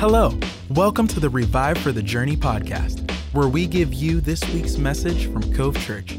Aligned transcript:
Hello, 0.00 0.32
welcome 0.70 1.06
to 1.08 1.20
the 1.20 1.28
Revive 1.28 1.76
for 1.76 1.92
the 1.92 2.02
Journey 2.02 2.34
podcast, 2.34 3.10
where 3.34 3.48
we 3.48 3.66
give 3.66 3.92
you 3.92 4.22
this 4.22 4.42
week's 4.54 4.78
message 4.78 5.30
from 5.30 5.52
Cove 5.52 5.78
Church. 5.84 6.16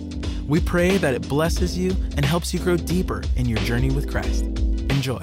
We 0.47 0.59
pray 0.59 0.97
that 0.97 1.15
it 1.15 1.27
blesses 1.27 1.75
you 1.75 1.89
and 2.15 2.23
helps 2.23 2.53
you 2.53 2.59
grow 2.59 2.77
deeper 2.77 3.23
in 3.37 3.47
your 3.47 3.57
journey 3.61 3.89
with 3.89 4.07
Christ. 4.07 4.43
Enjoy. 4.43 5.19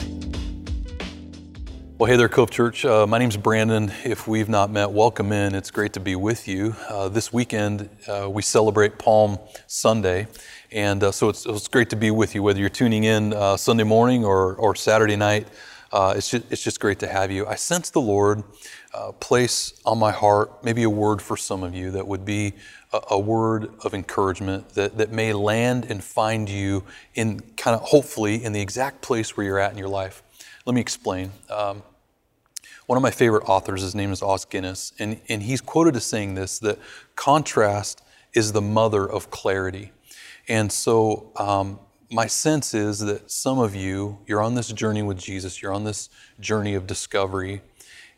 Well, 1.99 2.11
hey 2.11 2.17
there, 2.17 2.29
Cove 2.29 2.51
Church. 2.51 2.85
Uh, 2.85 3.07
my 3.07 3.19
name's 3.19 3.37
Brandon. 3.37 3.93
If 4.03 4.27
we've 4.27 4.49
not 4.49 4.73
met, 4.73 4.91
welcome 4.91 5.31
in. 5.31 5.55
It's 5.55 5.71
great 5.71 5.93
to 5.93 6.01
be 6.01 6.17
with 6.17 6.49
you. 6.49 6.75
Uh, 6.89 7.09
this 7.09 7.33
weekend, 7.33 7.89
uh, 8.09 8.29
we 8.29 8.43
celebrate 8.43 8.99
Palm 8.99 9.39
Sunday. 9.69 10.27
And 10.73 11.05
uh, 11.05 11.13
so 11.13 11.29
it's, 11.29 11.47
it's, 11.47 11.69
great 11.69 11.91
to 11.91 11.97
be 11.97 12.11
with 12.11 12.35
you, 12.35 12.43
whether 12.43 12.59
you're 12.59 12.69
tuning 12.71 13.05
in 13.05 13.35
uh, 13.35 13.57
Sunday 13.57 13.85
morning 13.85 14.25
or, 14.25 14.57
or 14.57 14.75
Saturday 14.75 15.15
night. 15.15 15.47
Uh, 15.91 16.15
it's, 16.17 16.31
just, 16.31 16.45
it's 16.51 16.63
just 16.63 16.81
great 16.81 16.99
to 16.99 17.07
have 17.07 17.31
you. 17.31 17.47
I 17.47 17.55
sense 17.55 17.91
the 17.91 18.01
Lord 18.01 18.43
uh, 18.93 19.13
place 19.13 19.81
on 19.87 19.99
my 19.99 20.11
heart 20.11 20.63
maybe 20.63 20.83
a 20.83 20.91
word 20.91 21.23
for 21.23 21.37
some 21.37 21.63
of 21.63 21.75
you 21.75 21.91
that 21.93 22.07
would 22.07 22.25
be 22.25 22.53
a, 22.93 23.01
a, 23.13 23.19
word 23.19 23.71
of 23.85 23.95
encouragement 23.95 24.71
that, 24.71 24.99
that 24.99 25.13
may 25.13 25.33
land 25.33 25.87
and 25.89 26.03
find 26.05 26.49
you 26.49 26.85
in 27.15 27.41
kind 27.57 27.75
of 27.75 27.83
hopefully 27.83 28.43
in 28.43 28.53
the 28.53 28.61
exact 28.61 29.01
place 29.01 29.37
where 29.37 29.47
you're 29.47 29.59
at 29.59 29.73
in 29.73 29.79
your 29.79 29.89
life. 29.89 30.23
Let 30.67 30.75
me 30.75 30.81
explain. 30.81 31.33
Um, 31.49 31.83
one 32.87 32.97
of 32.97 33.03
my 33.03 33.11
favorite 33.11 33.45
authors, 33.47 33.83
his 33.83 33.95
name 33.95 34.13
is 34.13 34.23
Os 34.23 34.45
Guinness, 34.45 34.93
and, 34.99 35.21
and 35.29 35.43
he's 35.43 35.61
quoted 35.61 35.97
as 35.97 36.05
saying 36.05 36.35
this 36.35 36.59
that 36.61 36.79
contrast 37.17 38.03
is 38.33 38.53
the 38.53 38.63
mother 38.63 39.07
of 39.07 39.31
clarity. 39.31 39.93
And 40.49 40.73
so, 40.73 41.31
um, 41.37 41.79
my 42.11 42.27
sense 42.27 42.75
is 42.75 43.01
that 43.01 43.31
some 43.31 43.59
of 43.59 43.75
you, 43.75 44.19
you're 44.27 44.43
on 44.43 44.55
this 44.55 44.69
journey 44.73 45.03
with 45.03 45.19
Jesus, 45.19 45.61
you're 45.61 45.73
on 45.73 45.85
this 45.85 46.09
journey 46.41 46.75
of 46.75 46.87
discovery, 46.87 47.61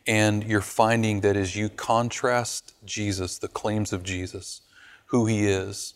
and 0.06 0.44
you're 0.44 0.60
finding 0.60 1.20
that 1.20 1.36
as 1.36 1.56
you 1.56 1.68
contrast 1.68 2.74
Jesus, 2.84 3.38
the 3.38 3.48
claims 3.48 3.92
of 3.92 4.02
Jesus, 4.02 4.62
who 5.06 5.26
he 5.26 5.46
is, 5.46 5.94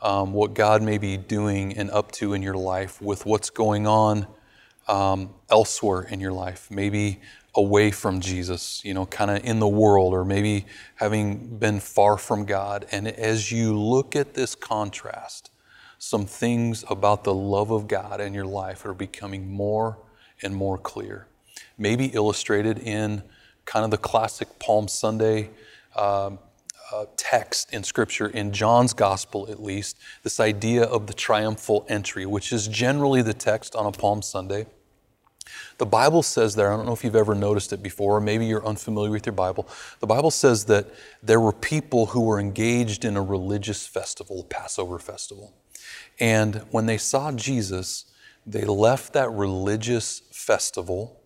um, 0.00 0.32
what 0.32 0.54
God 0.54 0.82
may 0.82 0.98
be 0.98 1.16
doing 1.16 1.76
and 1.76 1.90
up 1.90 2.12
to 2.12 2.32
in 2.32 2.42
your 2.42 2.56
life 2.56 3.00
with 3.00 3.26
what's 3.26 3.50
going 3.50 3.86
on 3.86 4.26
um, 4.88 5.34
elsewhere 5.50 6.02
in 6.02 6.20
your 6.20 6.32
life, 6.32 6.70
maybe 6.70 7.20
away 7.54 7.90
from 7.90 8.20
Jesus, 8.20 8.84
you 8.84 8.92
know, 8.94 9.06
kind 9.06 9.30
of 9.30 9.44
in 9.44 9.60
the 9.60 9.68
world, 9.68 10.12
or 10.12 10.24
maybe 10.24 10.66
having 10.96 11.58
been 11.58 11.78
far 11.78 12.18
from 12.18 12.44
God. 12.44 12.86
And 12.90 13.06
as 13.06 13.52
you 13.52 13.78
look 13.78 14.16
at 14.16 14.34
this 14.34 14.54
contrast, 14.54 15.50
some 16.04 16.26
things 16.26 16.84
about 16.90 17.24
the 17.24 17.32
love 17.32 17.70
of 17.70 17.88
God 17.88 18.20
in 18.20 18.34
your 18.34 18.44
life 18.44 18.84
are 18.84 18.92
becoming 18.92 19.50
more 19.50 19.96
and 20.42 20.54
more 20.54 20.76
clear. 20.76 21.26
Maybe 21.78 22.06
illustrated 22.08 22.78
in 22.78 23.22
kind 23.64 23.86
of 23.86 23.90
the 23.90 23.96
classic 23.96 24.58
Palm 24.58 24.86
Sunday 24.86 25.48
um, 25.96 26.38
uh, 26.92 27.06
text 27.16 27.72
in 27.72 27.82
Scripture, 27.82 28.26
in 28.26 28.52
John's 28.52 28.92
Gospel 28.92 29.48
at 29.50 29.62
least, 29.62 29.96
this 30.22 30.40
idea 30.40 30.82
of 30.82 31.06
the 31.06 31.14
triumphal 31.14 31.86
entry, 31.88 32.26
which 32.26 32.52
is 32.52 32.68
generally 32.68 33.22
the 33.22 33.32
text 33.32 33.74
on 33.74 33.86
a 33.86 33.92
Palm 33.92 34.20
Sunday. 34.20 34.66
The 35.78 35.86
Bible 35.86 36.22
says 36.22 36.54
there, 36.54 36.72
I 36.72 36.76
don't 36.76 36.86
know 36.86 36.92
if 36.92 37.04
you've 37.04 37.16
ever 37.16 37.34
noticed 37.34 37.72
it 37.72 37.82
before, 37.82 38.16
or 38.16 38.20
maybe 38.20 38.46
you're 38.46 38.66
unfamiliar 38.66 39.10
with 39.10 39.26
your 39.26 39.34
Bible. 39.34 39.68
The 40.00 40.06
Bible 40.06 40.30
says 40.30 40.64
that 40.66 40.86
there 41.22 41.40
were 41.40 41.52
people 41.52 42.06
who 42.06 42.22
were 42.22 42.40
engaged 42.40 43.04
in 43.04 43.16
a 43.16 43.22
religious 43.22 43.86
festival, 43.86 44.44
Passover 44.44 44.98
festival. 44.98 45.52
And 46.18 46.56
when 46.70 46.86
they 46.86 46.98
saw 46.98 47.32
Jesus, 47.32 48.06
they 48.46 48.64
left 48.64 49.12
that 49.14 49.30
religious 49.30 50.22
festival 50.30 51.20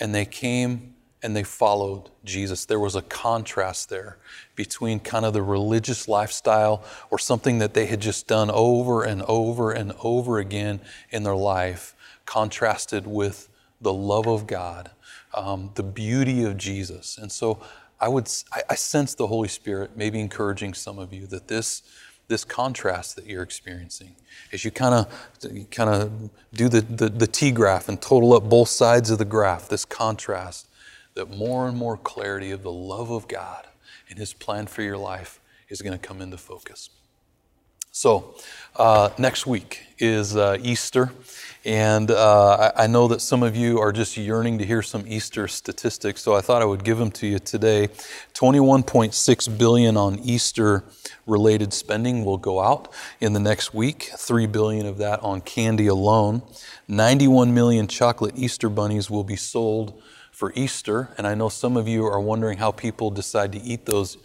and 0.00 0.14
they 0.14 0.24
came 0.24 0.94
and 1.22 1.34
they 1.34 1.42
followed 1.42 2.10
Jesus. 2.24 2.64
There 2.64 2.78
was 2.78 2.94
a 2.94 3.02
contrast 3.02 3.88
there 3.88 4.18
between 4.54 5.00
kind 5.00 5.24
of 5.24 5.32
the 5.32 5.42
religious 5.42 6.06
lifestyle 6.06 6.84
or 7.10 7.18
something 7.18 7.58
that 7.58 7.74
they 7.74 7.86
had 7.86 8.00
just 8.00 8.28
done 8.28 8.50
over 8.50 9.02
and 9.02 9.22
over 9.22 9.72
and 9.72 9.92
over 10.02 10.38
again 10.38 10.80
in 11.10 11.24
their 11.24 11.36
life, 11.36 11.96
contrasted 12.28 13.06
with 13.06 13.48
the 13.80 13.92
love 13.92 14.28
of 14.28 14.46
God, 14.46 14.90
um, 15.32 15.70
the 15.76 15.82
beauty 15.82 16.44
of 16.44 16.58
Jesus. 16.58 17.16
And 17.16 17.32
so 17.32 17.58
I 17.98 18.08
would, 18.08 18.30
I, 18.52 18.60
I 18.68 18.74
sense 18.74 19.14
the 19.14 19.26
Holy 19.26 19.48
Spirit 19.48 19.92
maybe 19.96 20.20
encouraging 20.20 20.74
some 20.74 20.98
of 20.98 21.10
you 21.12 21.26
that 21.28 21.48
this 21.48 21.82
this 22.28 22.44
contrast 22.44 23.16
that 23.16 23.24
you're 23.24 23.42
experiencing 23.42 24.14
as 24.52 24.62
you 24.62 24.70
kind 24.70 24.94
of 24.94 25.70
kind 25.70 25.88
of 25.88 26.30
do 26.52 26.68
the, 26.68 26.82
the, 26.82 27.08
the 27.08 27.26
t-graph 27.26 27.88
and 27.88 28.02
total 28.02 28.34
up 28.34 28.50
both 28.50 28.68
sides 28.68 29.08
of 29.08 29.16
the 29.16 29.24
graph 29.24 29.66
this 29.70 29.86
contrast 29.86 30.68
that 31.14 31.30
more 31.30 31.66
and 31.66 31.78
more 31.78 31.96
clarity 31.96 32.50
of 32.50 32.62
the 32.62 32.70
love 32.70 33.10
of 33.10 33.28
god 33.28 33.66
and 34.10 34.18
his 34.18 34.34
plan 34.34 34.66
for 34.66 34.82
your 34.82 34.98
life 34.98 35.40
is 35.70 35.80
going 35.80 35.98
to 35.98 36.06
come 36.06 36.20
into 36.20 36.36
focus 36.36 36.90
so 37.90 38.34
uh, 38.76 39.08
next 39.16 39.46
week 39.46 39.86
is 39.98 40.36
uh, 40.36 40.58
easter 40.60 41.10
and 41.68 42.10
uh, 42.10 42.72
I, 42.74 42.84
I 42.84 42.86
know 42.86 43.08
that 43.08 43.20
some 43.20 43.42
of 43.42 43.54
you 43.54 43.78
are 43.78 43.92
just 43.92 44.16
yearning 44.16 44.56
to 44.56 44.64
hear 44.64 44.80
some 44.80 45.04
Easter 45.06 45.46
statistics, 45.46 46.22
so 46.22 46.34
I 46.34 46.40
thought 46.40 46.62
I 46.62 46.64
would 46.64 46.82
give 46.82 46.96
them 46.96 47.10
to 47.10 47.26
you 47.26 47.38
today. 47.38 47.88
21.6 48.32 49.58
billion 49.58 49.98
on 49.98 50.18
Easter 50.20 50.82
related 51.26 51.74
spending 51.74 52.24
will 52.24 52.38
go 52.38 52.60
out 52.60 52.90
in 53.20 53.34
the 53.34 53.38
next 53.38 53.74
week. 53.74 54.04
3 54.16 54.46
billion 54.46 54.86
of 54.86 54.96
that 54.96 55.22
on 55.22 55.42
candy 55.42 55.88
alone. 55.88 56.40
91 56.88 57.52
million 57.52 57.86
chocolate 57.86 58.32
Easter 58.34 58.70
bunnies 58.70 59.10
will 59.10 59.24
be 59.24 59.36
sold 59.36 60.00
for 60.32 60.54
Easter, 60.54 61.10
and 61.18 61.26
I 61.26 61.34
know 61.34 61.50
some 61.50 61.76
of 61.76 61.86
you 61.86 62.06
are 62.06 62.18
wondering 62.18 62.56
how 62.56 62.72
people 62.72 63.10
decide 63.10 63.52
to 63.52 63.60
eat 63.60 63.84
those 63.84 64.16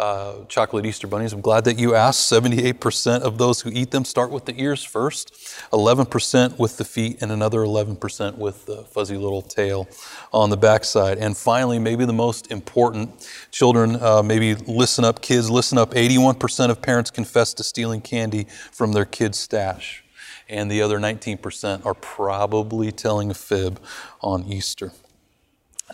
uh, 0.00 0.46
chocolate 0.48 0.86
Easter 0.86 1.06
bunnies. 1.06 1.34
I'm 1.34 1.42
glad 1.42 1.64
that 1.64 1.78
you 1.78 1.94
asked. 1.94 2.32
78% 2.32 3.20
of 3.20 3.36
those 3.36 3.60
who 3.60 3.70
eat 3.70 3.90
them 3.90 4.06
start 4.06 4.30
with 4.30 4.46
the 4.46 4.58
ears 4.58 4.82
first, 4.82 5.34
11% 5.72 6.58
with 6.58 6.78
the 6.78 6.86
feet, 6.86 7.20
and 7.20 7.30
another 7.30 7.58
11% 7.58 8.38
with 8.38 8.64
the 8.64 8.84
fuzzy 8.84 9.18
little 9.18 9.42
tail 9.42 9.86
on 10.32 10.48
the 10.48 10.56
backside. 10.56 11.18
And 11.18 11.36
finally, 11.36 11.78
maybe 11.78 12.06
the 12.06 12.14
most 12.14 12.50
important, 12.50 13.28
children, 13.50 13.96
uh, 13.96 14.22
maybe 14.22 14.54
listen 14.54 15.04
up, 15.04 15.20
kids, 15.20 15.50
listen 15.50 15.76
up. 15.76 15.90
81% 15.90 16.70
of 16.70 16.80
parents 16.80 17.10
confess 17.10 17.52
to 17.54 17.62
stealing 17.62 18.00
candy 18.00 18.46
from 18.72 18.92
their 18.92 19.04
kids' 19.04 19.38
stash. 19.38 20.02
And 20.48 20.70
the 20.70 20.80
other 20.80 20.98
19% 20.98 21.84
are 21.84 21.94
probably 21.94 22.90
telling 22.90 23.30
a 23.30 23.34
fib 23.34 23.78
on 24.22 24.44
Easter. 24.44 24.92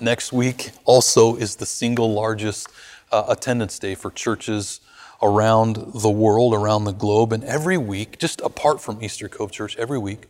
Next 0.00 0.32
week 0.32 0.70
also 0.84 1.34
is 1.34 1.56
the 1.56 1.66
single 1.66 2.12
largest 2.12 2.68
uh, 3.12 3.24
attendance 3.28 3.78
day 3.78 3.94
for 3.94 4.10
churches 4.10 4.80
around 5.22 5.76
the 5.94 6.10
world, 6.10 6.54
around 6.54 6.84
the 6.84 6.92
globe. 6.92 7.32
And 7.32 7.42
every 7.44 7.78
week, 7.78 8.18
just 8.18 8.40
apart 8.40 8.80
from 8.80 9.02
Easter 9.02 9.28
Cove 9.28 9.50
Church, 9.50 9.76
every 9.76 9.98
week, 9.98 10.26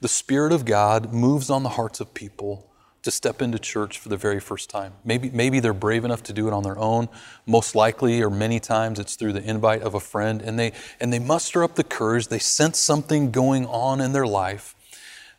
the 0.00 0.08
Spirit 0.08 0.52
of 0.52 0.64
God 0.64 1.12
moves 1.12 1.50
on 1.50 1.62
the 1.62 1.70
hearts 1.70 2.00
of 2.00 2.14
people 2.14 2.66
to 3.02 3.10
step 3.10 3.40
into 3.40 3.58
church 3.58 3.98
for 3.98 4.10
the 4.10 4.16
very 4.16 4.40
first 4.40 4.68
time. 4.68 4.92
Maybe, 5.04 5.30
maybe 5.30 5.60
they're 5.60 5.72
brave 5.72 6.04
enough 6.04 6.22
to 6.24 6.32
do 6.32 6.46
it 6.48 6.52
on 6.52 6.62
their 6.62 6.78
own. 6.78 7.08
Most 7.46 7.74
likely, 7.74 8.22
or 8.22 8.30
many 8.30 8.60
times, 8.60 8.98
it's 8.98 9.16
through 9.16 9.32
the 9.32 9.42
invite 9.42 9.82
of 9.82 9.94
a 9.94 10.00
friend. 10.00 10.42
And 10.42 10.58
they, 10.58 10.72
and 11.00 11.12
they 11.12 11.18
muster 11.18 11.64
up 11.64 11.76
the 11.76 11.84
courage. 11.84 12.28
They 12.28 12.38
sense 12.38 12.78
something 12.78 13.30
going 13.30 13.66
on 13.66 14.00
in 14.00 14.12
their 14.12 14.26
life 14.26 14.74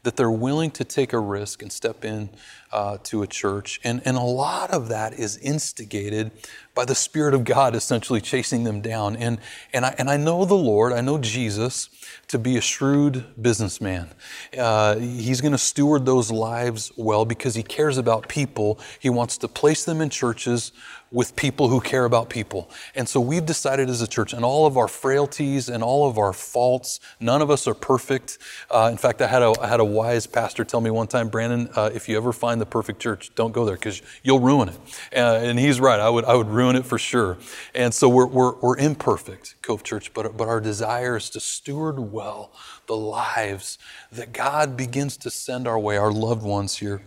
that 0.03 0.15
they're 0.15 0.31
willing 0.31 0.71
to 0.71 0.83
take 0.83 1.13
a 1.13 1.19
risk 1.19 1.61
and 1.61 1.71
step 1.71 2.03
in 2.03 2.29
uh, 2.71 2.97
to 3.03 3.21
a 3.21 3.27
church. 3.27 3.79
And, 3.83 4.01
and 4.05 4.17
a 4.17 4.21
lot 4.21 4.71
of 4.71 4.87
that 4.89 5.13
is 5.13 5.37
instigated 5.37 6.31
by 6.73 6.85
the 6.85 6.95
Spirit 6.95 7.33
of 7.33 7.43
God 7.43 7.75
essentially 7.75 8.21
chasing 8.21 8.63
them 8.63 8.81
down. 8.81 9.15
And, 9.15 9.39
and, 9.73 9.85
I, 9.85 9.95
and 9.97 10.09
I 10.09 10.17
know 10.17 10.45
the 10.45 10.55
Lord, 10.55 10.93
I 10.93 11.01
know 11.01 11.17
Jesus 11.17 11.89
to 12.29 12.39
be 12.39 12.57
a 12.57 12.61
shrewd 12.61 13.25
businessman. 13.41 14.09
Uh, 14.57 14.95
he's 14.95 15.41
going 15.41 15.51
to 15.51 15.57
steward 15.57 16.05
those 16.05 16.31
lives 16.31 16.91
well 16.95 17.25
because 17.25 17.55
he 17.55 17.63
cares 17.63 17.97
about 17.97 18.27
people. 18.27 18.79
He 18.99 19.09
wants 19.09 19.37
to 19.39 19.47
place 19.47 19.83
them 19.83 20.01
in 20.01 20.09
churches 20.09 20.71
with 21.11 21.35
people 21.35 21.67
who 21.67 21.81
care 21.81 22.05
about 22.05 22.29
people. 22.29 22.69
And 22.95 23.07
so 23.07 23.19
we've 23.19 23.45
decided 23.45 23.89
as 23.89 24.01
a 24.01 24.07
church, 24.07 24.31
and 24.31 24.45
all 24.45 24.65
of 24.65 24.77
our 24.77 24.87
frailties 24.87 25.67
and 25.67 25.83
all 25.83 26.07
of 26.07 26.17
our 26.17 26.31
faults, 26.31 27.01
none 27.19 27.41
of 27.41 27.51
us 27.51 27.67
are 27.67 27.73
perfect. 27.73 28.37
Uh, 28.69 28.89
in 28.91 28.97
fact, 28.97 29.21
I 29.21 29.27
had, 29.27 29.41
a, 29.41 29.53
I 29.59 29.67
had 29.67 29.81
a 29.81 29.85
wise 29.85 30.25
pastor 30.25 30.63
tell 30.63 30.79
me 30.79 30.89
one 30.89 31.07
time, 31.07 31.27
Brandon, 31.27 31.69
uh, 31.75 31.89
if 31.93 32.07
you 32.07 32.15
ever 32.15 32.31
find 32.31 32.61
the 32.61 32.65
perfect 32.65 33.01
church, 33.01 33.29
don't 33.35 33.51
go 33.51 33.65
there 33.65 33.75
because 33.75 34.01
you'll 34.23 34.39
ruin 34.39 34.69
it. 34.69 34.77
Uh, 35.13 35.39
and 35.41 35.59
he's 35.59 35.81
right, 35.81 35.99
I 35.99 36.09
would, 36.09 36.23
I 36.23 36.35
would 36.35 36.47
ruin 36.47 36.77
it 36.77 36.85
for 36.85 36.97
sure. 36.97 37.37
And 37.75 37.93
so 37.93 38.07
we're, 38.07 38.27
we're, 38.27 38.55
we're 38.59 38.77
imperfect, 38.77 39.55
Cove 39.61 39.83
Church, 39.83 40.13
but, 40.13 40.37
but 40.37 40.47
our 40.47 40.61
desire 40.61 41.17
is 41.17 41.29
to 41.31 41.41
steward 41.41 41.99
well 41.99 42.53
the 42.87 42.95
lives 42.95 43.77
that 44.11 44.31
God 44.31 44.77
begins 44.77 45.17
to 45.17 45.29
send 45.29 45.67
our 45.67 45.77
way, 45.77 45.97
our 45.97 46.11
loved 46.11 46.43
ones 46.43 46.77
here 46.77 47.01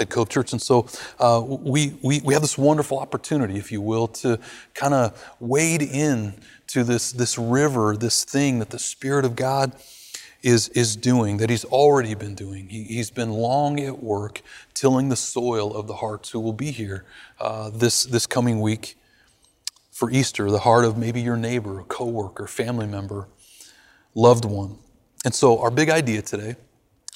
at 0.00 0.10
Cove 0.10 0.28
Church. 0.28 0.52
And 0.52 0.60
so 0.60 0.86
uh, 1.18 1.42
we, 1.44 1.94
we, 2.02 2.20
we 2.20 2.34
have 2.34 2.42
this 2.42 2.58
wonderful 2.58 2.98
opportunity, 2.98 3.56
if 3.56 3.72
you 3.72 3.80
will, 3.80 4.08
to 4.08 4.38
kind 4.74 4.94
of 4.94 5.34
wade 5.40 5.82
in 5.82 6.34
to 6.68 6.84
this, 6.84 7.12
this 7.12 7.38
river, 7.38 7.96
this 7.96 8.24
thing 8.24 8.58
that 8.58 8.70
the 8.70 8.78
Spirit 8.78 9.24
of 9.24 9.36
God 9.36 9.72
is, 10.42 10.68
is 10.70 10.96
doing, 10.96 11.38
that 11.38 11.50
He's 11.50 11.64
already 11.64 12.14
been 12.14 12.34
doing. 12.34 12.68
He, 12.68 12.98
has 12.98 13.10
been 13.10 13.30
long 13.30 13.80
at 13.80 14.02
work 14.02 14.42
tilling 14.74 15.08
the 15.08 15.16
soil 15.16 15.74
of 15.74 15.86
the 15.86 15.94
hearts 15.94 16.30
who 16.30 16.40
will 16.40 16.52
be 16.52 16.70
here 16.70 17.04
uh, 17.40 17.70
this, 17.70 18.04
this 18.04 18.26
coming 18.26 18.60
week 18.60 18.96
for 19.90 20.10
Easter, 20.10 20.48
the 20.50 20.60
heart 20.60 20.84
of 20.84 20.96
maybe 20.96 21.20
your 21.20 21.36
neighbor, 21.36 21.80
a 21.80 21.84
coworker, 21.84 22.46
family 22.46 22.86
member, 22.86 23.26
loved 24.14 24.44
one. 24.44 24.78
And 25.24 25.34
so, 25.34 25.58
our 25.58 25.72
big 25.72 25.90
idea 25.90 26.22
today, 26.22 26.54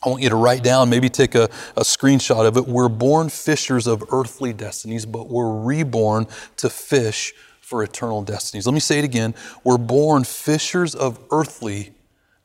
I 0.04 0.08
want 0.08 0.22
you 0.22 0.28
to 0.30 0.36
write 0.36 0.62
down, 0.64 0.90
maybe 0.90 1.08
take 1.08 1.34
a, 1.34 1.44
a 1.76 1.82
screenshot 1.82 2.46
of 2.46 2.56
it. 2.56 2.66
We're 2.66 2.88
born 2.88 3.28
fishers 3.28 3.86
of 3.86 4.02
earthly 4.10 4.52
destinies, 4.52 5.06
but 5.06 5.28
we're 5.28 5.60
reborn 5.60 6.26
to 6.56 6.68
fish 6.68 7.32
for 7.60 7.82
eternal 7.82 8.22
destinies. 8.22 8.66
Let 8.66 8.74
me 8.74 8.80
say 8.80 8.98
it 8.98 9.04
again. 9.04 9.34
We're 9.64 9.78
born 9.78 10.24
fishers 10.24 10.94
of 10.94 11.18
earthly 11.30 11.92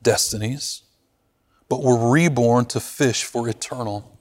destinies, 0.02 0.82
but 1.68 1.82
we're 1.82 2.10
reborn 2.10 2.66
to 2.66 2.80
fish 2.80 3.24
for 3.24 3.48
eternal 3.48 4.17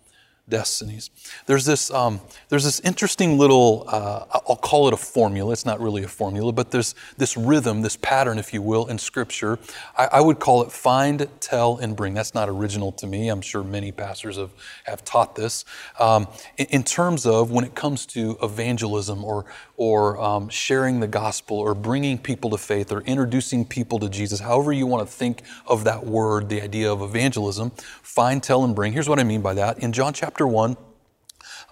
destinies. 0.49 1.09
There's 1.45 1.65
this, 1.65 1.91
um, 1.91 2.21
there's 2.49 2.63
this 2.63 2.79
interesting 2.81 3.37
little, 3.37 3.85
uh, 3.87 4.25
I'll 4.47 4.55
call 4.55 4.87
it 4.87 4.93
a 4.93 4.97
formula. 4.97 5.51
It's 5.51 5.65
not 5.65 5.79
really 5.81 6.03
a 6.03 6.07
formula, 6.07 6.53
but 6.53 6.71
there's 6.71 6.95
this 7.17 7.35
rhythm, 7.35 7.81
this 7.81 7.97
pattern, 7.97 8.39
if 8.39 8.53
you 8.53 8.61
will, 8.61 8.87
in 8.87 8.97
Scripture. 8.97 9.59
I, 9.97 10.07
I, 10.13 10.21
would 10.21 10.39
call 10.39 10.63
it 10.63 10.71
find, 10.71 11.27
tell, 11.39 11.77
and 11.77 11.95
bring. 11.95 12.13
That's 12.13 12.33
not 12.33 12.47
original 12.47 12.91
to 12.93 13.07
me. 13.07 13.29
I'm 13.29 13.41
sure 13.41 13.63
many 13.63 13.91
pastors 13.91 14.37
have, 14.37 14.51
have 14.85 15.03
taught 15.03 15.35
this. 15.35 15.65
Um, 15.99 16.27
in, 16.57 16.67
in, 16.67 16.83
terms 16.83 17.25
of 17.25 17.51
when 17.51 17.65
it 17.65 17.75
comes 17.75 18.05
to 18.07 18.37
evangelism 18.41 19.25
or, 19.25 19.45
or 19.75 20.21
um, 20.21 20.47
sharing 20.47 21.01
the 21.01 21.07
gospel 21.07 21.57
or 21.57 21.75
bringing 21.75 22.17
people 22.17 22.49
to 22.51 22.57
faith 22.57 22.91
or 22.91 23.01
introducing 23.01 23.65
people 23.65 23.99
to 23.99 24.09
Jesus, 24.09 24.39
however 24.39 24.71
you 24.71 24.87
want 24.87 25.05
to 25.07 25.13
think 25.13 25.41
of 25.65 25.83
that 25.83 26.05
word, 26.05 26.47
the 26.47 26.61
idea 26.61 26.91
of 26.91 27.01
evangelism, 27.01 27.71
find, 28.01 28.41
tell, 28.41 28.63
and 28.63 28.73
bring. 28.75 28.93
Here's 28.93 29.09
what 29.09 29.19
I 29.19 29.23
mean 29.23 29.41
by 29.41 29.53
that. 29.55 29.79
In 29.79 29.91
John 29.91 30.13
chapter 30.13 30.36
1, 30.45 30.77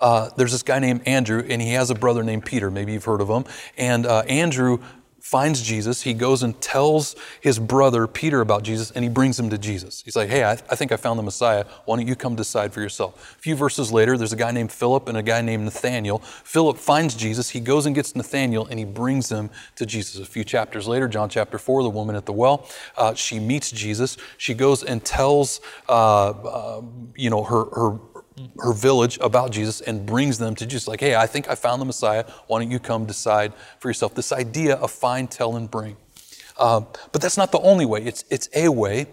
uh, 0.02 0.30
there's 0.36 0.52
this 0.52 0.64
guy 0.64 0.80
named 0.80 1.02
Andrew, 1.06 1.46
and 1.48 1.62
he 1.62 1.72
has 1.72 1.90
a 1.90 1.96
brother 1.96 2.24
named 2.24 2.46
Peter. 2.46 2.72
Maybe 2.72 2.94
you've 2.94 3.06
heard 3.06 3.22
of 3.22 3.30
him. 3.30 3.46
And 3.78 4.06
uh, 4.06 4.22
Andrew 4.22 4.80
finds 5.26 5.60
Jesus. 5.64 6.04
He 6.04 6.14
goes 6.14 6.44
and 6.44 6.62
tells 6.62 7.16
his 7.42 7.58
brother 7.58 8.06
Peter 8.06 8.42
about 8.42 8.62
Jesus, 8.62 8.92
and 8.92 9.04
he 9.04 9.10
brings 9.10 9.40
him 9.40 9.50
to 9.50 9.58
Jesus. 9.58 10.04
He's 10.04 10.16
like, 10.16 10.30
Hey, 10.30 10.44
I, 10.44 10.52
I, 10.52 10.76
think 10.76 10.92
I 10.92 10.98
found 10.98 11.18
the 11.18 11.24
Messiah. 11.24 11.66
Why 11.86 11.96
don't 11.98 12.08
you 12.08 12.16
come 12.16 12.36
decide 12.36 12.72
for 12.72 12.80
yourself? 12.80 13.36
A 13.36 13.42
few 13.42 13.56
verses 13.56 13.92
later, 13.92 14.20
there's 14.20 14.34
a 14.34 14.38
guy 14.38 14.52
named 14.52 14.72
Philip 14.72 15.10
and 15.10 15.18
a 15.18 15.24
guy 15.24 15.42
named 15.42 15.64
Nathaniel. 15.66 16.20
Philip 16.20 16.78
finds 16.78 17.16
Jesus. 17.16 17.50
He 17.50 17.60
goes 17.60 17.88
and 17.88 17.96
gets 17.96 18.16
Nathaniel, 18.16 18.68
and 18.68 18.78
he 18.78 18.86
brings 18.86 19.32
him 19.32 19.50
to 19.78 19.88
Jesus. 19.88 20.22
A 20.22 20.26
few 20.26 20.44
chapters 20.44 20.88
later, 20.88 21.08
John 21.08 21.28
chapter 21.28 21.58
4, 21.58 21.82
the 21.82 21.90
woman 21.90 22.16
at 22.16 22.28
the 22.28 22.34
well, 22.34 22.70
uh, 22.96 23.16
she 23.16 23.40
meets 23.40 23.72
Jesus. 23.72 24.18
She 24.38 24.54
goes 24.54 24.84
and 24.84 25.04
tells, 25.04 25.60
uh, 25.90 26.30
uh 26.30 26.82
you 27.16 27.32
know, 27.32 27.44
her, 27.44 27.66
her 27.72 28.00
her 28.60 28.74
village 28.74 29.18
about 29.22 29.52
Jesus 29.52 29.82
and 29.82 30.06
brings 30.06 30.38
them 30.38 30.56
to 30.56 30.66
Jesus. 30.66 30.88
Like, 30.88 31.00
hey, 31.00 31.16
I 31.16 31.28
think 31.28 31.50
I 31.50 31.56
found 31.56 31.82
the 31.82 31.86
Messiah. 31.86 32.26
Why 32.48 32.60
don't 32.60 32.72
you 32.72 32.80
come 32.80 33.06
decide 33.06 33.54
for 33.80 33.90
yourself? 33.90 34.14
This 34.16 34.32
idea 34.32 34.76
of 34.76 34.92
find, 34.92 35.30
tell, 35.30 35.56
and 35.56 35.70
bring. 35.70 35.98
Uh, 36.58 36.82
but 37.12 37.22
that's 37.22 37.38
not 37.38 37.52
the 37.52 37.60
only 37.60 37.86
way. 37.86 38.04
It's, 38.04 38.24
it's 38.30 38.50
a 38.54 38.70
way 38.70 39.08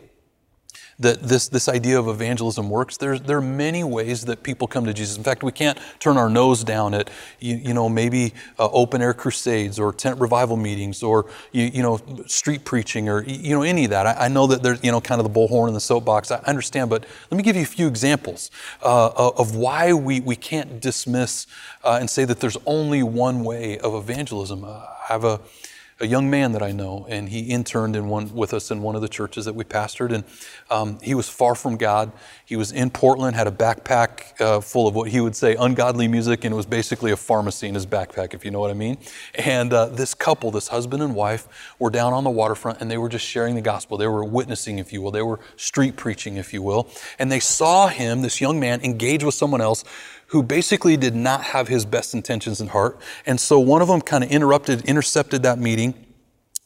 that 1.02 1.22
this, 1.22 1.48
this 1.48 1.68
idea 1.68 1.98
of 1.98 2.08
evangelism 2.08 2.70
works. 2.70 2.96
There's, 2.96 3.20
there 3.20 3.38
are 3.38 3.42
many 3.42 3.84
ways 3.84 4.24
that 4.24 4.42
people 4.42 4.66
come 4.66 4.84
to 4.86 4.94
Jesus. 4.94 5.16
In 5.16 5.24
fact, 5.24 5.42
we 5.42 5.52
can't 5.52 5.78
turn 5.98 6.16
our 6.16 6.28
nose 6.28 6.64
down 6.64 6.94
at, 6.94 7.10
you, 7.40 7.56
you 7.56 7.74
know, 7.74 7.88
maybe 7.88 8.32
uh, 8.58 8.68
open 8.70 9.02
air 9.02 9.12
crusades 9.12 9.78
or 9.78 9.92
tent 9.92 10.20
revival 10.20 10.56
meetings 10.56 11.02
or, 11.02 11.26
you, 11.52 11.64
you 11.64 11.82
know, 11.82 12.00
street 12.26 12.64
preaching 12.64 13.08
or, 13.08 13.22
you 13.24 13.54
know, 13.54 13.62
any 13.62 13.84
of 13.84 13.90
that. 13.90 14.06
I, 14.06 14.26
I, 14.26 14.28
know 14.28 14.46
that 14.46 14.62
there's, 14.62 14.82
you 14.82 14.90
know, 14.90 15.00
kind 15.00 15.20
of 15.20 15.30
the 15.30 15.38
bullhorn 15.38 15.66
and 15.66 15.76
the 15.76 15.80
soapbox. 15.80 16.30
I 16.30 16.38
understand, 16.46 16.88
but 16.88 17.04
let 17.30 17.36
me 17.36 17.42
give 17.42 17.56
you 17.56 17.62
a 17.62 17.66
few 17.66 17.88
examples 17.88 18.50
uh, 18.82 19.10
of 19.16 19.56
why 19.56 19.92
we, 19.92 20.20
we 20.20 20.36
can't 20.36 20.80
dismiss 20.80 21.46
uh, 21.84 21.98
and 22.00 22.08
say 22.08 22.24
that 22.24 22.40
there's 22.40 22.56
only 22.64 23.02
one 23.02 23.44
way 23.44 23.78
of 23.78 23.94
evangelism. 23.94 24.64
Uh, 24.64 24.68
I 24.68 25.06
have 25.08 25.24
a, 25.24 25.40
a 26.02 26.06
young 26.06 26.28
man 26.28 26.50
that 26.50 26.62
I 26.62 26.72
know, 26.72 27.06
and 27.08 27.28
he 27.28 27.42
interned 27.42 27.94
in 27.94 28.08
one 28.08 28.34
with 28.34 28.52
us 28.52 28.72
in 28.72 28.82
one 28.82 28.96
of 28.96 29.02
the 29.02 29.08
churches 29.08 29.44
that 29.44 29.54
we 29.54 29.62
pastored, 29.62 30.12
and 30.12 30.24
um, 30.68 30.98
he 31.00 31.14
was 31.14 31.28
far 31.28 31.54
from 31.54 31.76
God. 31.76 32.10
He 32.44 32.56
was 32.56 32.72
in 32.72 32.90
Portland, 32.90 33.36
had 33.36 33.46
a 33.46 33.52
backpack 33.52 34.38
uh, 34.40 34.60
full 34.60 34.88
of 34.88 34.96
what 34.96 35.10
he 35.10 35.20
would 35.20 35.36
say 35.36 35.54
ungodly 35.54 36.08
music, 36.08 36.44
and 36.44 36.52
it 36.52 36.56
was 36.56 36.66
basically 36.66 37.12
a 37.12 37.16
pharmacy 37.16 37.68
in 37.68 37.74
his 37.74 37.86
backpack, 37.86 38.34
if 38.34 38.44
you 38.44 38.50
know 38.50 38.58
what 38.58 38.72
I 38.72 38.74
mean. 38.74 38.98
And 39.36 39.72
uh, 39.72 39.86
this 39.86 40.12
couple, 40.12 40.50
this 40.50 40.68
husband 40.68 41.04
and 41.04 41.14
wife, 41.14 41.46
were 41.78 41.90
down 41.90 42.12
on 42.12 42.24
the 42.24 42.30
waterfront, 42.30 42.80
and 42.80 42.90
they 42.90 42.98
were 42.98 43.08
just 43.08 43.24
sharing 43.24 43.54
the 43.54 43.62
gospel. 43.62 43.96
They 43.96 44.08
were 44.08 44.24
witnessing, 44.24 44.80
if 44.80 44.92
you 44.92 45.02
will. 45.02 45.12
They 45.12 45.22
were 45.22 45.38
street 45.56 45.94
preaching, 45.94 46.36
if 46.36 46.52
you 46.52 46.62
will. 46.62 46.88
And 47.20 47.30
they 47.30 47.40
saw 47.40 47.86
him, 47.86 48.22
this 48.22 48.40
young 48.40 48.58
man, 48.58 48.80
engage 48.80 49.22
with 49.22 49.36
someone 49.36 49.60
else 49.60 49.84
who 50.32 50.42
basically 50.42 50.96
did 50.96 51.14
not 51.14 51.42
have 51.44 51.68
his 51.68 51.84
best 51.84 52.14
intentions 52.14 52.58
in 52.58 52.68
heart. 52.68 52.98
And 53.26 53.38
so 53.38 53.60
one 53.60 53.82
of 53.82 53.88
them 53.88 54.00
kind 54.00 54.24
of 54.24 54.30
interrupted, 54.30 54.82
intercepted 54.86 55.42
that 55.42 55.58
meeting. 55.58 56.06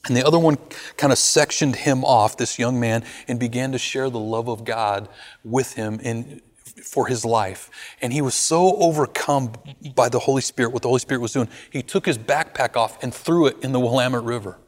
And 0.07 0.17
the 0.17 0.25
other 0.25 0.39
one 0.39 0.57
kind 0.97 1.13
of 1.13 1.19
sectioned 1.19 1.75
him 1.75 2.05
off, 2.05 2.37
this 2.37 2.61
young 2.61 2.79
man, 2.79 3.05
and 3.27 3.41
began 3.41 3.73
to 3.73 3.79
share 3.79 4.09
the 4.09 4.21
love 4.21 4.49
of 4.49 4.65
God 4.65 5.09
with 5.43 5.73
him 5.73 5.99
in, 5.99 6.43
for 6.85 7.09
his 7.09 7.25
life. 7.25 7.69
And 8.01 8.13
he 8.13 8.23
was 8.23 8.37
so 8.37 8.77
overcome 8.77 9.55
by 9.97 10.11
the 10.11 10.21
Holy 10.21 10.43
Spirit, 10.43 10.73
what 10.73 10.83
the 10.83 10.89
Holy 10.89 11.01
Spirit 11.01 11.21
was 11.21 11.33
doing, 11.33 11.49
he 11.73 11.83
took 11.83 12.07
his 12.07 12.19
backpack 12.19 12.77
off 12.77 13.03
and 13.03 13.13
threw 13.13 13.47
it 13.47 13.57
in 13.65 13.73
the 13.73 13.81
Willamette 13.81 14.23
River. 14.23 14.59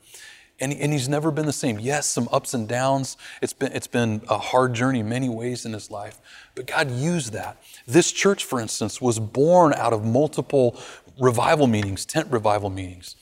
And, 0.61 0.73
and 0.73 0.93
he's 0.93 1.09
never 1.09 1.31
been 1.31 1.47
the 1.47 1.53
same. 1.53 1.79
Yes, 1.79 2.07
some 2.07 2.29
ups 2.33 2.53
and 2.53 2.67
downs. 2.67 3.17
It's 3.41 3.53
been, 3.53 3.73
it's 3.73 3.87
been 3.87 4.23
a 4.29 4.39
hard 4.39 4.75
journey 4.75 5.01
in 5.01 5.09
many 5.09 5.29
ways 5.29 5.65
in 5.65 5.73
his 5.73 5.91
life. 5.91 6.21
But 6.55 6.67
God 6.67 6.91
used 6.91 7.33
that. 7.33 7.63
This 7.87 8.11
church, 8.11 8.45
for 8.45 8.61
instance, 8.61 9.01
was 9.01 9.21
born 9.21 9.73
out 9.75 9.93
of 9.93 10.05
multiple 10.05 10.81
revival 11.21 11.69
meetings, 11.69 12.05
tent 12.05 12.29
revival 12.31 12.71
meetings. 12.71 13.15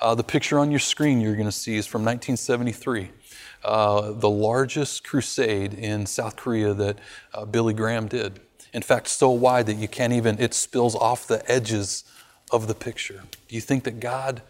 Uh, 0.00 0.14
the 0.14 0.24
picture 0.24 0.58
on 0.58 0.70
your 0.70 0.80
screen 0.80 1.20
you're 1.20 1.34
going 1.34 1.46
to 1.46 1.52
see 1.52 1.76
is 1.76 1.86
from 1.86 2.04
1973. 2.04 3.10
Uh, 3.64 4.12
the 4.12 4.28
largest 4.28 5.04
crusade 5.04 5.74
in 5.74 6.06
South 6.06 6.36
Korea 6.36 6.74
that 6.74 6.98
uh, 7.32 7.44
Billy 7.44 7.74
Graham 7.74 8.06
did. 8.06 8.40
In 8.72 8.82
fact, 8.82 9.08
so 9.08 9.30
wide 9.30 9.66
that 9.66 9.76
you 9.76 9.88
can't 9.88 10.12
even, 10.12 10.38
it 10.38 10.52
spills 10.52 10.94
off 10.94 11.26
the 11.26 11.48
edges 11.50 12.04
of 12.52 12.66
the 12.66 12.74
picture. 12.74 13.22
Do 13.48 13.54
you 13.54 13.60
think 13.60 13.84
that 13.84 14.00
God 14.00 14.42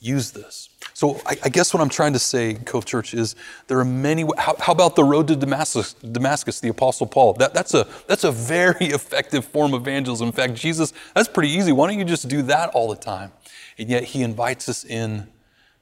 used 0.00 0.34
this? 0.34 0.68
So 0.94 1.20
I, 1.26 1.36
I, 1.44 1.48
guess 1.48 1.72
what 1.72 1.80
I'm 1.80 1.88
trying 1.88 2.12
to 2.12 2.18
say, 2.18 2.54
Cove 2.54 2.84
Church, 2.84 3.14
is 3.14 3.36
there 3.66 3.78
are 3.78 3.84
many. 3.84 4.24
How, 4.36 4.56
how 4.58 4.72
about 4.72 4.96
the 4.96 5.04
road 5.04 5.28
to 5.28 5.36
Damascus? 5.36 5.94
Damascus, 5.94 6.60
the 6.60 6.68
Apostle 6.68 7.06
Paul. 7.06 7.34
That, 7.34 7.54
that's 7.54 7.74
a 7.74 7.86
that's 8.06 8.24
a 8.24 8.32
very 8.32 8.74
effective 8.86 9.44
form 9.44 9.74
of 9.74 9.82
evangelism. 9.82 10.28
In 10.28 10.32
fact, 10.32 10.54
Jesus, 10.54 10.92
that's 11.14 11.28
pretty 11.28 11.50
easy. 11.50 11.72
Why 11.72 11.88
don't 11.88 11.98
you 11.98 12.04
just 12.04 12.28
do 12.28 12.42
that 12.42 12.70
all 12.70 12.88
the 12.88 12.96
time? 12.96 13.32
And 13.78 13.88
yet 13.88 14.04
He 14.04 14.22
invites 14.22 14.68
us 14.68 14.84
in 14.84 15.28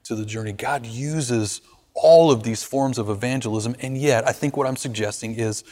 to 0.04 0.14
the 0.14 0.24
journey. 0.24 0.52
God 0.52 0.86
uses 0.86 1.62
all 1.94 2.30
of 2.30 2.42
these 2.42 2.62
forms 2.62 2.98
of 2.98 3.08
evangelism, 3.08 3.74
and 3.80 3.96
yet 3.96 4.28
I 4.28 4.32
think 4.32 4.56
what 4.56 4.66
I'm 4.66 4.76
suggesting 4.76 5.34
is 5.34 5.64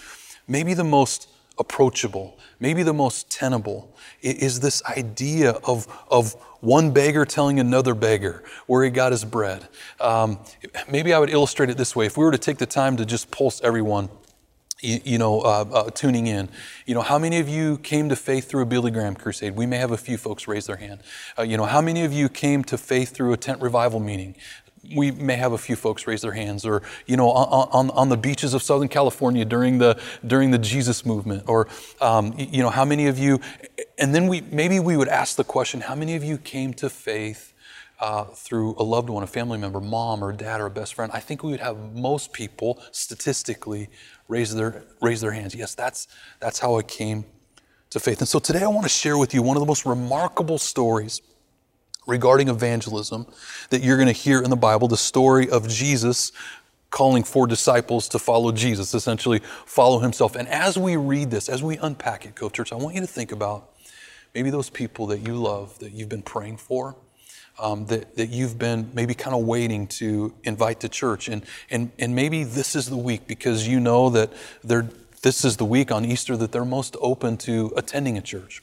maybe 0.49 0.73
the 0.73 0.85
most 0.85 1.29
approachable, 1.59 2.39
maybe 2.61 2.83
the 2.83 2.95
most 2.95 3.31
tenable, 3.31 3.95
is 4.23 4.61
this 4.61 4.83
idea 4.85 5.51
of 5.65 5.87
of 6.11 6.35
one 6.65 6.93
beggar 6.93 7.27
telling 7.27 7.61
another 7.61 7.95
beggar 7.95 8.43
where 8.67 8.83
he 8.85 8.91
got 8.91 9.13
his 9.13 9.25
bread. 9.25 9.69
Um, 10.01 10.39
maybe 10.91 11.13
I 11.13 11.19
would 11.19 11.31
illustrate 11.31 11.69
it 11.69 11.77
this 11.77 11.95
way. 11.95 12.07
If 12.07 12.17
we 12.17 12.25
were 12.25 12.33
to 12.33 12.39
take 12.39 12.57
the 12.57 12.67
time 12.67 12.97
to 12.97 13.05
just 13.05 13.31
pulse 13.31 13.61
everyone, 13.63 14.09
you, 14.81 15.19
know, 15.19 15.41
uh, 15.41 15.65
uh, 15.73 15.91
tuning 15.91 16.27
in, 16.27 16.49
you 16.85 16.95
know, 16.95 17.01
how 17.01 17.19
many 17.19 17.39
of 17.39 17.49
you 17.49 17.79
came 17.79 18.09
to 18.09 18.17
faith 18.17 18.49
through 18.49 18.63
a 18.63 18.67
Billy 18.67 18.91
Graham 18.91 19.15
crusade? 19.15 19.57
We 19.57 19.67
may 19.67 19.79
have 19.79 19.93
a 19.93 19.97
few 19.97 20.19
folks 20.19 20.47
raise 20.47 20.67
their 20.67 20.77
hand. 20.77 21.01
Uh, 21.39 21.43
you 21.43 21.57
know, 21.57 21.65
how 21.65 21.81
many 21.81 22.05
of 22.05 22.13
you 22.13 22.29
came 22.29 22.63
to 22.65 22.77
faith 22.77 23.11
through 23.11 23.33
a 23.33 23.37
tent 23.37 23.63
revival 23.63 24.01
meeting? 24.01 24.35
We 24.95 25.11
may 25.11 25.37
have 25.37 25.53
a 25.53 25.59
few 25.59 25.77
folks 25.77 26.07
raise 26.07 26.23
their 26.23 26.33
hands 26.33 26.67
or 26.67 26.83
you 27.07 27.17
know 27.17 27.31
on, 27.31 27.69
on, 27.73 27.91
on 27.91 28.09
the 28.09 28.17
beaches 28.17 28.55
of 28.55 28.63
southern 28.63 28.89
california 28.89 29.45
during 29.45 29.79
the 29.79 29.99
during 30.27 30.51
the 30.51 30.59
jesus 30.59 31.05
movement 31.07 31.45
or 31.47 31.69
um, 32.01 32.35
you 32.37 32.63
know 32.63 32.71
how 32.71 32.85
many 32.85 33.07
of 33.07 33.19
you 33.19 33.41
and 33.99 34.15
then 34.15 34.27
we 34.27 34.41
maybe 34.41 34.81
we 34.81 34.97
would 34.97 35.09
ask 35.09 35.37
the 35.37 35.45
question 35.45 35.81
how 35.81 35.95
many 35.95 36.15
of 36.15 36.25
you 36.25 36.39
came 36.39 36.75
to 36.75 36.91
faith 36.91 37.55
uh, 38.01 38.25
through 38.25 38.75
a 38.77 38.83
loved 38.83 39.09
one, 39.09 39.23
a 39.23 39.27
family 39.27 39.57
member, 39.57 39.81
mom 39.81 40.23
or 40.23 40.33
dad 40.33 40.61
or 40.61 40.67
a 40.67 40.71
best 40.71 40.95
friend, 40.95 41.13
I 41.15 41.21
think 41.21 41.43
we 41.43 41.53
would 41.53 41.61
have 41.61 41.95
most 41.95 42.33
people 42.33 42.83
statistically 42.91 43.89
raise 44.29 44.55
their 44.55 44.83
raise 45.01 45.21
their 45.21 45.31
hands. 45.31 45.55
Yes, 45.55 45.75
that's 45.75 46.09
that's 46.41 46.59
how 46.59 46.77
I 46.77 46.83
came 46.83 47.25
to 47.91 48.01
faith. 48.01 48.19
And 48.19 48.29
so 48.29 48.39
today 48.39 48.63
I 48.63 48.67
want 48.67 48.83
to 48.83 48.89
share 48.91 49.17
with 49.17 49.33
you 49.33 49.43
one 49.43 49.57
of 49.57 49.61
the 49.61 49.67
most 49.67 49.87
remarkable 49.87 50.59
stories 50.59 51.23
regarding 52.07 52.49
evangelism 52.49 53.27
that 53.71 53.83
you're 53.83 53.97
going 53.97 54.07
to 54.07 54.13
hear 54.13 54.43
in 54.43 54.51
the 54.51 54.57
Bible, 54.57 54.89
the 54.89 54.97
story 54.97 55.49
of 55.49 55.69
Jesus 55.69 56.33
calling 56.91 57.25
for 57.25 57.47
disciples 57.47 58.09
to 58.09 58.19
follow 58.19 58.53
Jesus, 58.53 58.95
essentially 58.95 59.41
follow 59.67 59.99
himself. 59.99 60.37
And 60.37 60.47
as 60.49 60.79
we 60.79 60.97
read 60.97 61.31
this, 61.31 61.49
as 61.49 61.63
we 61.63 61.77
unpack 61.79 62.25
it, 62.25 62.37
Cove 62.37 62.53
Church, 62.53 62.73
I 62.73 62.77
want 62.77 62.95
you 62.95 63.01
to 63.01 63.07
think 63.07 63.33
about 63.33 63.71
maybe 64.35 64.51
those 64.51 64.71
people 64.71 65.09
that 65.09 65.21
you 65.21 65.35
love, 65.35 65.79
that 65.81 65.93
you've 65.93 66.09
been 66.09 66.23
praying 66.23 66.59
for, 66.59 66.95
um, 67.59 67.87
that, 67.87 68.17
that 68.17 68.29
you've 68.29 68.59
been 68.59 68.91
maybe 68.95 69.15
kind 69.15 69.35
of 69.35 69.45
waiting 69.45 69.87
to 69.87 70.35
invite 70.45 70.81
to 70.81 70.89
church. 70.89 71.29
And, 71.29 71.45
and, 71.71 71.91
and 71.99 72.15
maybe 72.15 72.45
this 72.45 72.75
is 72.75 72.89
the 72.89 72.97
week 72.97 73.27
because 73.27 73.67
you 73.67 73.81
know 73.81 74.11
that 74.11 74.33
they're, 74.63 74.89
this 75.23 75.45
is 75.45 75.57
the 75.57 75.65
week 75.65 75.91
on 75.91 76.05
Easter 76.05 76.37
that 76.37 76.53
they're 76.53 76.65
most 76.65 76.97
open 77.01 77.37
to 77.39 77.73
attending 77.77 78.19
a 78.19 78.23
church. 78.23 78.63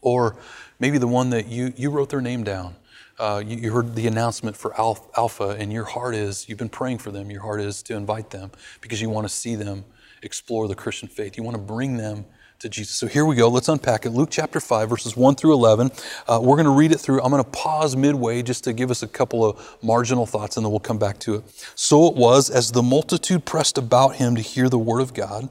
Or 0.00 0.36
maybe 0.78 0.98
the 0.98 1.08
one 1.08 1.30
that 1.30 1.48
you, 1.48 1.72
you 1.76 1.90
wrote 1.90 2.10
their 2.10 2.20
name 2.20 2.44
down. 2.44 2.76
Uh, 3.18 3.42
you, 3.44 3.56
you, 3.56 3.72
heard 3.72 3.96
the 3.96 4.06
announcement 4.06 4.56
for 4.56 4.72
Alpha, 4.80 5.56
and 5.58 5.72
your 5.72 5.84
heart 5.84 6.14
is, 6.14 6.48
you've 6.48 6.58
been 6.58 6.68
praying 6.68 6.98
for 6.98 7.10
them, 7.10 7.32
your 7.32 7.42
heart 7.42 7.60
is 7.60 7.82
to 7.82 7.96
invite 7.96 8.30
them 8.30 8.52
because 8.80 9.02
you 9.02 9.10
want 9.10 9.26
to 9.26 9.32
see 9.32 9.56
them 9.56 9.84
explore 10.22 10.68
the 10.68 10.74
Christian 10.76 11.08
faith. 11.08 11.36
You 11.36 11.42
want 11.42 11.56
to 11.56 11.62
bring 11.62 11.96
them 11.96 12.26
to 12.60 12.68
Jesus. 12.68 12.96
So 12.96 13.06
here 13.06 13.24
we 13.24 13.36
go. 13.36 13.48
Let's 13.48 13.68
unpack 13.68 14.04
it. 14.04 14.10
Luke 14.10 14.30
chapter 14.32 14.60
5, 14.60 14.88
verses 14.88 15.16
1 15.16 15.36
through 15.36 15.52
11. 15.52 15.90
Uh, 16.26 16.40
we're 16.42 16.56
going 16.56 16.64
to 16.64 16.70
read 16.70 16.92
it 16.92 16.98
through. 16.98 17.22
I'm 17.22 17.30
going 17.30 17.42
to 17.42 17.50
pause 17.50 17.96
midway 17.96 18.42
just 18.42 18.64
to 18.64 18.72
give 18.72 18.90
us 18.90 19.02
a 19.02 19.08
couple 19.08 19.44
of 19.44 19.78
marginal 19.82 20.26
thoughts, 20.26 20.56
and 20.56 20.64
then 20.64 20.70
we'll 20.70 20.80
come 20.80 20.98
back 20.98 21.18
to 21.20 21.36
it. 21.36 21.44
So 21.74 22.08
it 22.08 22.16
was, 22.16 22.50
as 22.50 22.72
the 22.72 22.82
multitude 22.82 23.44
pressed 23.44 23.78
about 23.78 24.16
him 24.16 24.34
to 24.34 24.42
hear 24.42 24.68
the 24.68 24.78
word 24.78 25.00
of 25.00 25.14
God, 25.14 25.48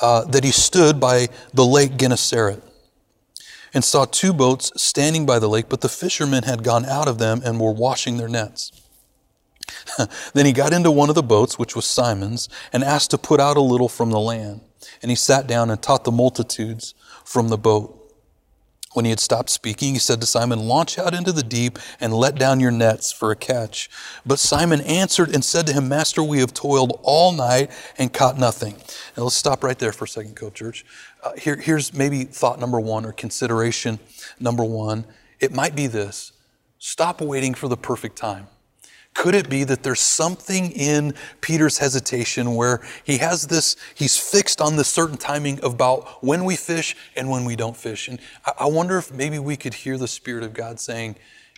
uh, 0.00 0.24
that 0.26 0.44
he 0.44 0.52
stood 0.52 1.00
by 1.00 1.28
the 1.52 1.64
lake 1.66 1.96
Gennesaret 1.96 2.62
and 3.74 3.84
saw 3.84 4.04
two 4.04 4.32
boats 4.32 4.72
standing 4.76 5.26
by 5.26 5.38
the 5.38 5.48
lake, 5.48 5.68
but 5.68 5.80
the 5.80 5.88
fishermen 5.88 6.44
had 6.44 6.62
gone 6.62 6.84
out 6.84 7.08
of 7.08 7.18
them 7.18 7.40
and 7.44 7.60
were 7.60 7.72
washing 7.72 8.16
their 8.16 8.28
nets. 8.28 8.72
then 10.34 10.46
he 10.46 10.52
got 10.52 10.72
into 10.72 10.90
one 10.90 11.08
of 11.08 11.14
the 11.14 11.22
boats, 11.22 11.58
which 11.58 11.76
was 11.76 11.84
Simon's, 11.84 12.48
and 12.72 12.82
asked 12.82 13.10
to 13.10 13.18
put 13.18 13.40
out 13.40 13.56
a 13.56 13.62
little 13.62 13.88
from 13.88 14.10
the 14.10 14.20
land. 14.20 14.60
And 15.02 15.10
he 15.10 15.16
sat 15.16 15.46
down 15.46 15.70
and 15.70 15.80
taught 15.82 16.04
the 16.04 16.12
multitudes 16.12 16.94
from 17.24 17.48
the 17.48 17.58
boat. 17.58 17.94
When 18.94 19.04
he 19.04 19.10
had 19.10 19.20
stopped 19.20 19.50
speaking, 19.50 19.92
he 19.92 19.98
said 19.98 20.20
to 20.22 20.26
Simon, 20.26 20.60
Launch 20.60 20.98
out 20.98 21.12
into 21.12 21.30
the 21.30 21.42
deep 21.42 21.78
and 22.00 22.12
let 22.12 22.36
down 22.36 22.58
your 22.58 22.70
nets 22.70 23.12
for 23.12 23.30
a 23.30 23.36
catch. 23.36 23.90
But 24.24 24.38
Simon 24.38 24.80
answered 24.80 25.28
and 25.34 25.44
said 25.44 25.66
to 25.66 25.74
him, 25.74 25.88
Master, 25.88 26.22
we 26.22 26.40
have 26.40 26.54
toiled 26.54 26.98
all 27.02 27.32
night 27.32 27.70
and 27.98 28.12
caught 28.12 28.38
nothing. 28.38 28.76
Now 29.16 29.24
let's 29.24 29.36
stop 29.36 29.62
right 29.62 29.78
there 29.78 29.92
for 29.92 30.06
a 30.06 30.08
second, 30.08 30.36
Cove 30.36 30.54
Church. 30.54 30.86
Uh, 31.22 31.32
here, 31.32 31.56
here's 31.56 31.92
maybe 31.92 32.24
thought 32.24 32.60
number 32.60 32.78
one 32.78 33.04
or 33.04 33.12
consideration 33.12 33.98
number 34.38 34.64
one. 34.64 35.04
It 35.40 35.52
might 35.52 35.74
be 35.74 35.86
this 35.86 36.32
stop 36.78 37.20
waiting 37.20 37.54
for 37.54 37.68
the 37.68 37.76
perfect 37.76 38.16
time. 38.16 38.46
Could 39.14 39.34
it 39.34 39.50
be 39.50 39.64
that 39.64 39.82
there's 39.82 40.00
something 40.00 40.70
in 40.70 41.12
Peter's 41.40 41.78
hesitation 41.78 42.54
where 42.54 42.80
he 43.02 43.18
has 43.18 43.48
this, 43.48 43.74
he's 43.96 44.16
fixed 44.16 44.60
on 44.60 44.76
this 44.76 44.86
certain 44.86 45.16
timing 45.16 45.58
about 45.64 46.22
when 46.22 46.44
we 46.44 46.54
fish 46.54 46.94
and 47.16 47.28
when 47.28 47.44
we 47.44 47.56
don't 47.56 47.76
fish? 47.76 48.06
And 48.06 48.20
I 48.58 48.66
wonder 48.66 48.96
if 48.96 49.12
maybe 49.12 49.40
we 49.40 49.56
could 49.56 49.74
hear 49.74 49.98
the 49.98 50.06
Spirit 50.06 50.44
of 50.44 50.54
God 50.54 50.78
saying, 50.78 51.16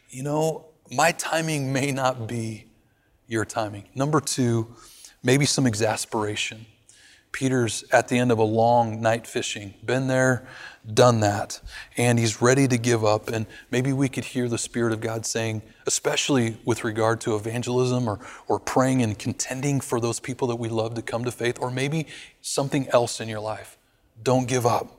you 0.08 0.22
know, 0.22 0.68
my 0.90 1.12
timing 1.12 1.70
may 1.70 1.92
not 1.92 2.26
be 2.26 2.64
your 3.26 3.44
timing. 3.44 3.84
Number 3.94 4.20
two, 4.20 4.74
maybe 5.22 5.44
some 5.44 5.66
exasperation. 5.66 6.64
Peter's 7.32 7.84
at 7.92 8.08
the 8.08 8.18
end 8.18 8.32
of 8.32 8.38
a 8.38 8.44
long 8.44 9.00
night 9.00 9.26
fishing, 9.26 9.74
been 9.84 10.08
there, 10.08 10.46
done 10.92 11.20
that, 11.20 11.60
and 11.96 12.18
he's 12.18 12.42
ready 12.42 12.66
to 12.66 12.76
give 12.76 13.04
up. 13.04 13.28
And 13.28 13.46
maybe 13.70 13.92
we 13.92 14.08
could 14.08 14.24
hear 14.24 14.48
the 14.48 14.58
Spirit 14.58 14.92
of 14.92 15.00
God 15.00 15.24
saying, 15.24 15.62
especially 15.86 16.56
with 16.64 16.84
regard 16.84 17.20
to 17.22 17.36
evangelism 17.36 18.08
or, 18.08 18.18
or 18.48 18.58
praying 18.58 19.02
and 19.02 19.18
contending 19.18 19.80
for 19.80 20.00
those 20.00 20.18
people 20.18 20.48
that 20.48 20.56
we 20.56 20.68
love 20.68 20.94
to 20.94 21.02
come 21.02 21.24
to 21.24 21.30
faith, 21.30 21.58
or 21.60 21.70
maybe 21.70 22.06
something 22.40 22.88
else 22.88 23.20
in 23.20 23.28
your 23.28 23.40
life. 23.40 23.78
Don't 24.22 24.48
give 24.48 24.66
up. 24.66 24.96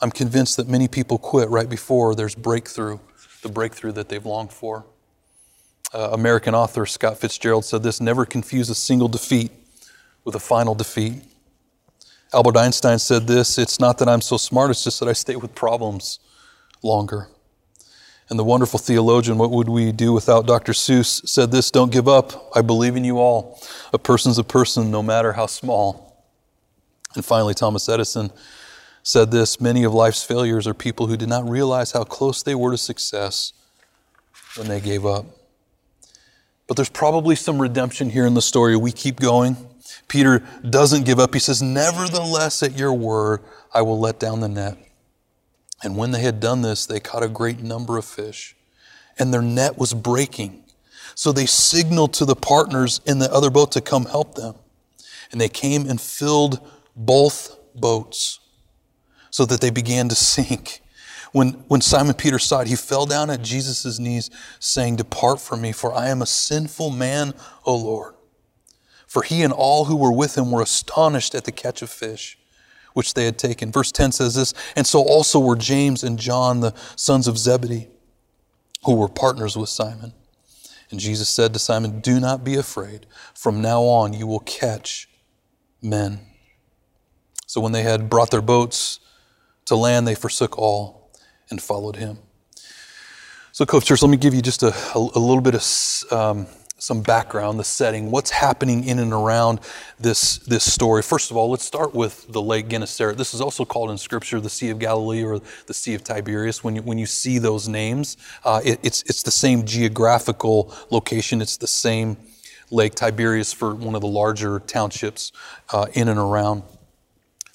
I'm 0.00 0.10
convinced 0.10 0.58
that 0.58 0.68
many 0.68 0.86
people 0.86 1.18
quit 1.18 1.48
right 1.48 1.68
before 1.68 2.14
there's 2.14 2.34
breakthrough, 2.34 2.98
the 3.42 3.48
breakthrough 3.48 3.92
that 3.92 4.10
they've 4.10 4.24
longed 4.24 4.52
for. 4.52 4.84
Uh, 5.94 6.10
American 6.12 6.54
author 6.54 6.84
Scott 6.84 7.18
Fitzgerald 7.18 7.64
said 7.64 7.82
this 7.82 8.00
never 8.00 8.26
confuse 8.26 8.68
a 8.68 8.74
single 8.74 9.08
defeat 9.08 9.52
with 10.24 10.34
a 10.34 10.40
final 10.40 10.74
defeat. 10.74 11.22
Albert 12.32 12.56
Einstein 12.56 12.98
said 12.98 13.26
this 13.26 13.58
it's 13.58 13.78
not 13.78 13.98
that 13.98 14.08
I'm 14.08 14.20
so 14.20 14.36
smart, 14.36 14.70
it's 14.70 14.84
just 14.84 15.00
that 15.00 15.08
I 15.08 15.12
stay 15.12 15.36
with 15.36 15.54
problems 15.54 16.18
longer. 16.82 17.28
And 18.30 18.38
the 18.38 18.44
wonderful 18.44 18.78
theologian, 18.78 19.36
What 19.36 19.50
Would 19.50 19.68
We 19.68 19.92
Do 19.92 20.12
Without 20.12 20.46
Dr. 20.46 20.72
Seuss, 20.72 21.28
said 21.28 21.50
this 21.50 21.70
Don't 21.70 21.92
give 21.92 22.08
up. 22.08 22.50
I 22.56 22.62
believe 22.62 22.96
in 22.96 23.04
you 23.04 23.18
all. 23.18 23.60
A 23.92 23.98
person's 23.98 24.38
a 24.38 24.44
person, 24.44 24.90
no 24.90 25.02
matter 25.02 25.34
how 25.34 25.46
small. 25.46 26.24
And 27.14 27.24
finally, 27.24 27.54
Thomas 27.54 27.88
Edison 27.88 28.32
said 29.02 29.30
this 29.30 29.60
Many 29.60 29.84
of 29.84 29.92
life's 29.92 30.24
failures 30.24 30.66
are 30.66 30.74
people 30.74 31.06
who 31.06 31.16
did 31.16 31.28
not 31.28 31.48
realize 31.48 31.92
how 31.92 32.04
close 32.04 32.42
they 32.42 32.54
were 32.54 32.70
to 32.70 32.78
success 32.78 33.52
when 34.56 34.68
they 34.68 34.80
gave 34.80 35.04
up. 35.04 35.26
But 36.66 36.76
there's 36.76 36.88
probably 36.88 37.36
some 37.36 37.60
redemption 37.60 38.08
here 38.08 38.26
in 38.26 38.34
the 38.34 38.42
story. 38.42 38.74
We 38.74 38.90
keep 38.90 39.20
going. 39.20 39.56
Peter 40.08 40.42
doesn't 40.68 41.04
give 41.04 41.18
up. 41.18 41.34
He 41.34 41.40
says, 41.40 41.62
Nevertheless, 41.62 42.62
at 42.62 42.78
your 42.78 42.92
word, 42.92 43.40
I 43.72 43.82
will 43.82 43.98
let 43.98 44.18
down 44.18 44.40
the 44.40 44.48
net. 44.48 44.78
And 45.82 45.96
when 45.96 46.12
they 46.12 46.22
had 46.22 46.40
done 46.40 46.62
this, 46.62 46.86
they 46.86 47.00
caught 47.00 47.22
a 47.22 47.28
great 47.28 47.60
number 47.60 47.98
of 47.98 48.04
fish, 48.04 48.56
and 49.18 49.32
their 49.32 49.42
net 49.42 49.76
was 49.76 49.92
breaking. 49.92 50.64
So 51.14 51.30
they 51.30 51.46
signaled 51.46 52.14
to 52.14 52.24
the 52.24 52.34
partners 52.34 53.00
in 53.06 53.18
the 53.18 53.32
other 53.32 53.50
boat 53.50 53.72
to 53.72 53.80
come 53.80 54.06
help 54.06 54.34
them. 54.34 54.54
And 55.30 55.40
they 55.40 55.48
came 55.48 55.88
and 55.88 56.00
filled 56.00 56.60
both 56.96 57.56
boats 57.74 58.40
so 59.30 59.44
that 59.44 59.60
they 59.60 59.70
began 59.70 60.08
to 60.08 60.14
sink. 60.14 60.80
When, 61.32 61.50
when 61.66 61.80
Simon 61.80 62.14
Peter 62.14 62.38
saw 62.38 62.60
it, 62.60 62.68
he 62.68 62.76
fell 62.76 63.06
down 63.06 63.28
at 63.28 63.42
Jesus' 63.42 63.98
knees, 63.98 64.30
saying, 64.60 64.96
Depart 64.96 65.40
from 65.40 65.62
me, 65.62 65.72
for 65.72 65.92
I 65.92 66.08
am 66.08 66.22
a 66.22 66.26
sinful 66.26 66.90
man, 66.90 67.34
O 67.64 67.76
Lord. 67.76 68.13
For 69.14 69.22
he 69.22 69.44
and 69.44 69.52
all 69.52 69.84
who 69.84 69.94
were 69.94 70.10
with 70.10 70.36
him 70.36 70.50
were 70.50 70.60
astonished 70.60 71.36
at 71.36 71.44
the 71.44 71.52
catch 71.52 71.82
of 71.82 71.88
fish 71.88 72.36
which 72.94 73.14
they 73.14 73.26
had 73.26 73.38
taken. 73.38 73.70
Verse 73.70 73.92
10 73.92 74.10
says 74.10 74.34
this 74.34 74.52
And 74.74 74.88
so 74.88 75.02
also 75.02 75.38
were 75.38 75.54
James 75.54 76.02
and 76.02 76.18
John, 76.18 76.58
the 76.58 76.74
sons 76.96 77.28
of 77.28 77.38
Zebedee, 77.38 77.86
who 78.84 78.96
were 78.96 79.06
partners 79.06 79.56
with 79.56 79.68
Simon. 79.68 80.14
And 80.90 80.98
Jesus 80.98 81.28
said 81.28 81.52
to 81.52 81.60
Simon, 81.60 82.00
Do 82.00 82.18
not 82.18 82.42
be 82.42 82.56
afraid. 82.56 83.06
From 83.34 83.62
now 83.62 83.82
on, 83.82 84.14
you 84.14 84.26
will 84.26 84.40
catch 84.40 85.08
men. 85.80 86.18
So 87.46 87.60
when 87.60 87.70
they 87.70 87.84
had 87.84 88.10
brought 88.10 88.32
their 88.32 88.42
boats 88.42 88.98
to 89.66 89.76
land, 89.76 90.08
they 90.08 90.16
forsook 90.16 90.58
all 90.58 91.12
and 91.50 91.62
followed 91.62 91.94
him. 91.94 92.18
So, 93.52 93.64
Cove 93.64 93.84
Church, 93.84 94.02
let 94.02 94.10
me 94.10 94.16
give 94.16 94.34
you 94.34 94.42
just 94.42 94.64
a, 94.64 94.74
a, 94.96 94.98
a 94.98 95.20
little 95.20 95.40
bit 95.40 95.54
of 95.54 96.12
um, 96.12 96.48
some 96.84 97.00
background, 97.00 97.58
the 97.58 97.64
setting, 97.64 98.10
what's 98.10 98.30
happening 98.30 98.84
in 98.84 98.98
and 98.98 99.12
around 99.12 99.60
this, 99.98 100.38
this 100.38 100.70
story. 100.70 101.02
First 101.02 101.30
of 101.30 101.36
all, 101.36 101.50
let's 101.50 101.64
start 101.64 101.94
with 101.94 102.30
the 102.30 102.42
Lake 102.42 102.68
Gennesaret. 102.68 103.16
This 103.16 103.32
is 103.32 103.40
also 103.40 103.64
called 103.64 103.90
in 103.90 103.98
Scripture 103.98 104.40
the 104.40 104.50
Sea 104.50 104.70
of 104.70 104.78
Galilee 104.78 105.24
or 105.24 105.40
the 105.66 105.74
Sea 105.74 105.94
of 105.94 106.04
Tiberias. 106.04 106.62
When 106.62 106.76
you, 106.76 106.82
when 106.82 106.98
you 106.98 107.06
see 107.06 107.38
those 107.38 107.68
names, 107.68 108.16
uh, 108.44 108.60
it, 108.64 108.78
it's, 108.82 109.02
it's 109.04 109.22
the 109.22 109.30
same 109.30 109.64
geographical 109.64 110.74
location, 110.90 111.40
it's 111.40 111.56
the 111.56 111.66
same 111.66 112.16
Lake 112.70 112.94
Tiberias 112.94 113.52
for 113.52 113.74
one 113.74 113.94
of 113.94 114.00
the 114.00 114.06
larger 114.06 114.58
townships 114.60 115.32
uh, 115.72 115.86
in 115.94 116.08
and 116.08 116.18
around 116.18 116.62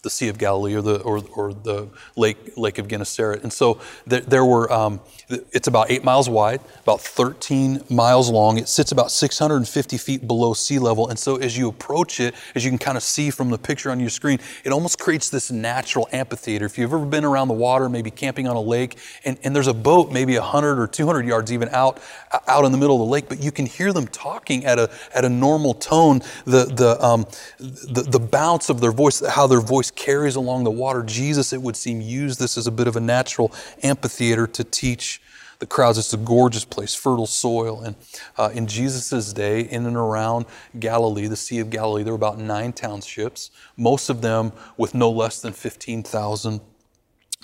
the 0.01 0.09
Sea 0.09 0.29
of 0.29 0.37
Galilee 0.37 0.75
or 0.75 0.81
the, 0.81 1.01
or, 1.01 1.21
or 1.35 1.53
the 1.53 1.87
Lake, 2.15 2.37
Lake 2.55 2.77
of 2.77 2.87
Gennesaret. 2.87 3.43
And 3.43 3.51
so 3.51 3.79
there, 4.07 4.21
there 4.21 4.45
were, 4.45 4.71
um, 4.71 5.01
it's 5.29 5.67
about 5.67 5.91
eight 5.91 6.03
miles 6.03 6.29
wide, 6.29 6.61
about 6.81 7.01
13 7.01 7.83
miles 7.89 8.29
long. 8.29 8.57
It 8.57 8.69
sits 8.69 8.91
about 8.91 9.11
650 9.11 9.97
feet 9.97 10.27
below 10.27 10.53
sea 10.53 10.79
level. 10.79 11.09
And 11.09 11.19
so 11.19 11.35
as 11.35 11.57
you 11.57 11.67
approach 11.67 12.19
it, 12.19 12.33
as 12.55 12.63
you 12.63 12.71
can 12.71 12.77
kind 12.77 12.97
of 12.97 13.03
see 13.03 13.29
from 13.29 13.49
the 13.49 13.57
picture 13.57 13.91
on 13.91 13.99
your 13.99 14.09
screen, 14.09 14.39
it 14.63 14.71
almost 14.71 14.99
creates 14.99 15.29
this 15.29 15.51
natural 15.51 16.07
amphitheater. 16.11 16.65
If 16.65 16.77
you've 16.77 16.93
ever 16.93 17.05
been 17.05 17.25
around 17.25 17.49
the 17.49 17.53
water, 17.53 17.89
maybe 17.89 18.09
camping 18.09 18.47
on 18.47 18.55
a 18.55 18.61
lake, 18.61 18.97
and, 19.25 19.37
and 19.43 19.55
there's 19.55 19.67
a 19.67 19.73
boat 19.73 20.11
maybe 20.11 20.37
100 20.37 20.79
or 20.79 20.87
200 20.87 21.25
yards 21.25 21.51
even 21.51 21.69
out, 21.69 21.99
out 22.47 22.65
in 22.65 22.71
the 22.71 22.77
middle 22.77 22.95
of 23.01 23.07
the 23.07 23.11
lake, 23.11 23.27
but 23.27 23.41
you 23.43 23.51
can 23.51 23.65
hear 23.65 23.91
them 23.91 24.07
talking 24.07 24.65
at 24.65 24.79
a, 24.79 24.89
at 25.13 25.25
a 25.25 25.29
normal 25.29 25.73
tone, 25.73 26.21
the, 26.45 26.65
the, 26.65 27.03
um, 27.03 27.25
the, 27.59 28.05
the 28.09 28.19
bounce 28.19 28.69
of 28.69 28.79
their 28.79 28.91
voice, 28.91 29.25
how 29.27 29.45
their 29.45 29.61
voice 29.61 29.88
carries 29.95 30.35
along 30.35 30.63
the 30.63 30.71
water. 30.71 31.03
Jesus, 31.03 31.53
it 31.53 31.61
would 31.61 31.75
seem, 31.75 32.01
used 32.01 32.39
this 32.39 32.57
as 32.57 32.67
a 32.67 32.71
bit 32.71 32.87
of 32.87 32.95
a 32.95 32.99
natural 32.99 33.51
amphitheater 33.83 34.47
to 34.47 34.63
teach 34.63 35.21
the 35.59 35.65
crowds. 35.65 35.97
It's 35.97 36.13
a 36.13 36.17
gorgeous 36.17 36.65
place, 36.65 36.95
fertile 36.95 37.27
soil. 37.27 37.81
And 37.81 37.95
uh, 38.37 38.49
in 38.53 38.67
Jesus' 38.67 39.31
day, 39.33 39.61
in 39.61 39.85
and 39.85 39.95
around 39.97 40.45
Galilee, 40.79 41.27
the 41.27 41.35
Sea 41.35 41.59
of 41.59 41.69
Galilee, 41.69 42.03
there 42.03 42.13
were 42.13 42.17
about 42.17 42.39
nine 42.39 42.73
townships, 42.73 43.51
most 43.77 44.09
of 44.09 44.21
them 44.21 44.51
with 44.77 44.93
no 44.93 45.11
less 45.11 45.41
than 45.41 45.53
15,000 45.53 46.61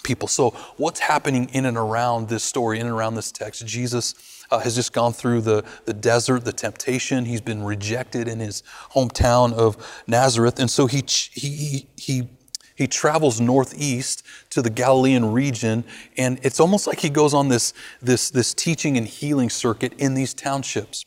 people. 0.04 0.28
So, 0.28 0.52
what's 0.78 1.02
happening 1.02 1.50
in 1.50 1.66
and 1.66 1.78
around 1.78 2.30
this 2.30 2.44
story, 2.44 2.80
in 2.80 2.88
and 2.88 2.96
around 2.96 3.16
this 3.16 3.32
text? 3.32 3.66
Jesus 3.66 4.14
uh, 4.52 4.60
has 4.60 4.76
just 4.76 4.94
gone 4.94 5.14
through 5.14 5.42
the, 5.42 5.64
the 5.86 5.94
desert, 5.94 6.46
the 6.46 6.54
temptation. 6.54 7.26
He's 7.26 7.42
been 7.42 7.64
rejected 7.64 8.28
in 8.28 8.40
his 8.40 8.64
hometown 8.94 9.54
of 9.54 10.04
Nazareth. 10.08 10.60
And 10.60 10.70
so 10.70 10.88
he, 10.88 11.04
he, 11.08 11.88
he 11.98 12.30
he 12.76 12.88
travels 12.88 13.40
northeast 13.40 14.24
to 14.50 14.62
the 14.62 14.70
Galilean 14.70 15.32
region, 15.32 15.86
and 16.18 16.40
it's 16.44 16.60
almost 16.60 16.88
like 16.88 17.00
he 17.00 17.10
goes 17.10 17.34
on 17.34 17.48
this, 17.48 17.74
this, 18.02 18.30
this 18.30 18.54
teaching 18.54 18.98
and 18.98 19.08
healing 19.08 19.50
circuit 19.50 19.94
in 19.98 20.14
these 20.14 20.34
townships. 20.34 21.06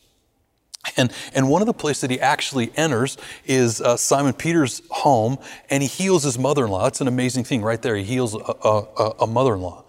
And, 0.97 1.12
and 1.35 1.50
one 1.50 1.61
of 1.61 1.66
the 1.66 1.75
places 1.75 2.00
that 2.00 2.11
he 2.11 2.21
actually 2.21 2.73
enters 2.76 3.18
is 3.45 3.83
uh, 3.83 3.99
Simon 3.99 4.33
Peter's 4.33 4.80
home, 4.88 5.37
and 5.68 5.83
he 5.83 5.88
heals 5.88 6.23
his 6.23 6.38
mother 6.38 6.64
in 6.64 6.71
law. 6.71 6.85
That's 6.85 7.02
an 7.02 7.09
amazing 7.09 7.45
thing 7.45 7.61
right 7.61 7.83
there. 7.83 7.97
He 7.97 8.04
heals 8.04 8.35
a, 8.35 8.38
a, 8.38 9.14
a 9.21 9.26
mother 9.26 9.54
in 9.54 9.61
law. 9.61 9.85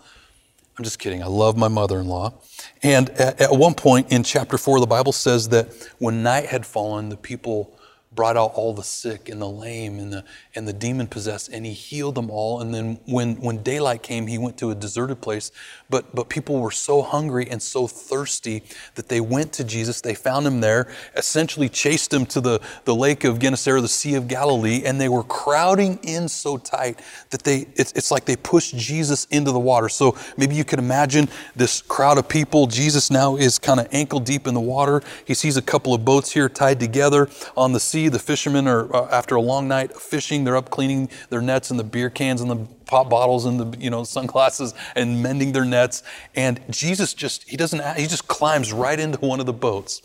I'm 0.77 0.84
just 0.84 1.00
kidding. 1.00 1.24
I 1.24 1.27
love 1.27 1.56
my 1.56 1.70
mother 1.70 2.00
in 2.00 2.08
law. 2.08 2.34
And 2.82 3.10
at, 3.12 3.42
at 3.42 3.52
one 3.52 3.74
point 3.74 4.12
in 4.12 4.24
chapter 4.24 4.58
4, 4.58 4.80
the 4.80 4.88
Bible 4.88 5.12
says 5.12 5.50
that 5.50 5.68
when 6.00 6.24
night 6.24 6.46
had 6.46 6.66
fallen, 6.66 7.10
the 7.10 7.18
people 7.18 7.78
brought 8.20 8.36
out 8.36 8.52
all 8.54 8.74
the 8.74 8.84
sick 8.84 9.30
and 9.30 9.42
the 9.42 9.48
lame 9.48 9.98
and 9.98 10.12
the, 10.12 10.26
and 10.54 10.68
the 10.68 10.74
demon 10.74 11.08
possessed, 11.08 11.48
and 11.54 11.66
he 11.66 11.72
healed 11.72 12.16
them 12.16 12.30
all. 12.30 12.60
And 12.60 12.74
then 12.74 13.00
when, 13.06 13.38
when 13.38 13.64
daylight 13.64 14.04
came, 14.04 14.28
he 14.28 14.38
went 14.38 14.58
to 14.58 14.72
a 14.72 14.76
deserted 14.76 15.22
place. 15.22 15.54
But, 15.90 16.14
but 16.14 16.28
people 16.28 16.60
were 16.60 16.70
so 16.70 17.02
hungry 17.02 17.48
and 17.50 17.62
so 17.62 17.88
thirsty 17.88 18.64
that 18.96 19.08
they 19.08 19.22
went 19.22 19.54
to 19.54 19.64
Jesus. 19.64 20.02
They 20.02 20.16
found 20.16 20.46
him 20.46 20.60
there, 20.60 20.92
essentially 21.16 21.70
chased 21.70 22.14
him 22.14 22.26
to 22.26 22.42
the, 22.42 22.60
the 22.84 22.94
lake 22.94 23.24
of 23.24 23.40
Gennesaret, 23.40 23.82
the 23.82 23.88
Sea 23.88 24.16
of 24.16 24.28
Galilee, 24.28 24.82
and 24.84 25.00
they 25.00 25.08
were 25.08 25.24
crowding 25.24 25.98
in 26.04 26.28
so 26.28 26.58
tight 26.58 27.00
that 27.30 27.44
they, 27.44 27.68
it's, 27.76 27.94
it's 27.94 28.12
like 28.12 28.26
they 28.26 28.36
pushed 28.36 28.76
Jesus 28.76 29.28
into 29.32 29.54
the 29.54 29.60
water. 29.60 29.88
So 29.88 30.18
maybe 30.36 30.56
you 30.56 30.66
can 30.66 30.80
imagine 30.80 31.30
this 31.56 31.82
crowd 31.84 32.18
of 32.18 32.28
people. 32.28 32.68
Jesus 32.68 33.10
now 33.10 33.38
is 33.38 33.58
kind 33.58 33.80
of 33.80 33.88
ankle 33.94 34.20
deep 34.20 34.46
in 34.46 34.54
the 34.54 34.60
water. 34.60 35.02
He 35.24 35.34
sees 35.34 35.56
a 35.56 35.62
couple 35.62 35.94
of 35.94 36.04
boats 36.04 36.34
here 36.34 36.50
tied 36.50 36.82
together 36.82 37.30
on 37.56 37.72
the 37.72 37.80
sea 37.80 38.09
The 38.10 38.20
fishermen 38.20 38.68
are, 38.68 38.94
uh, 38.96 39.08
after 39.12 39.36
a 39.36 39.42
long 39.42 39.68
night 39.68 39.92
of 39.92 40.01
fishing, 40.01 40.44
they're 40.44 40.58
up 40.58 40.70
cleaning 40.70 41.10
their 41.30 41.42
nets 41.42 41.72
and 41.72 41.80
the 41.80 41.84
beer 41.84 42.10
cans 42.10 42.42
and 42.42 42.50
the 42.50 42.58
pop 42.86 43.10
bottles 43.10 43.46
and 43.46 43.60
the 43.60 43.78
you 43.80 43.89
know 43.89 44.04
sunglasses 44.04 44.74
and 44.96 45.22
mending 45.24 45.51
their 45.51 45.66
nets. 45.66 46.04
And 46.36 46.60
Jesus 46.70 47.13
just 47.13 47.48
he 47.50 47.58
doesn't 47.58 47.98
he 47.98 48.08
just 48.08 48.28
climbs 48.28 48.74
right 48.74 49.00
into 49.00 49.20
one 49.20 49.39
of 49.39 49.46
the 49.46 49.54
boats, 49.54 50.01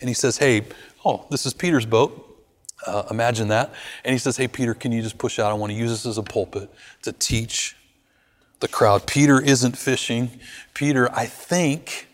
and 0.00 0.08
he 0.08 0.14
says, 0.14 0.38
"Hey, 0.38 0.64
oh, 1.04 1.26
this 1.30 1.46
is 1.46 1.54
Peter's 1.54 1.86
boat." 1.86 2.22
Uh, 2.86 3.04
imagine 3.10 3.48
that. 3.48 3.72
And 4.04 4.12
he 4.12 4.18
says, 4.18 4.36
Hey, 4.36 4.46
Peter, 4.48 4.74
can 4.74 4.92
you 4.92 5.02
just 5.02 5.18
push 5.18 5.38
out? 5.38 5.50
I 5.50 5.54
want 5.54 5.72
to 5.72 5.78
use 5.78 5.90
this 5.90 6.06
as 6.06 6.18
a 6.18 6.22
pulpit 6.22 6.70
to 7.02 7.12
teach 7.12 7.76
the 8.60 8.68
crowd. 8.68 9.06
Peter 9.06 9.40
isn't 9.40 9.76
fishing. 9.76 10.40
Peter, 10.74 11.10
I 11.12 11.26
think, 11.26 12.05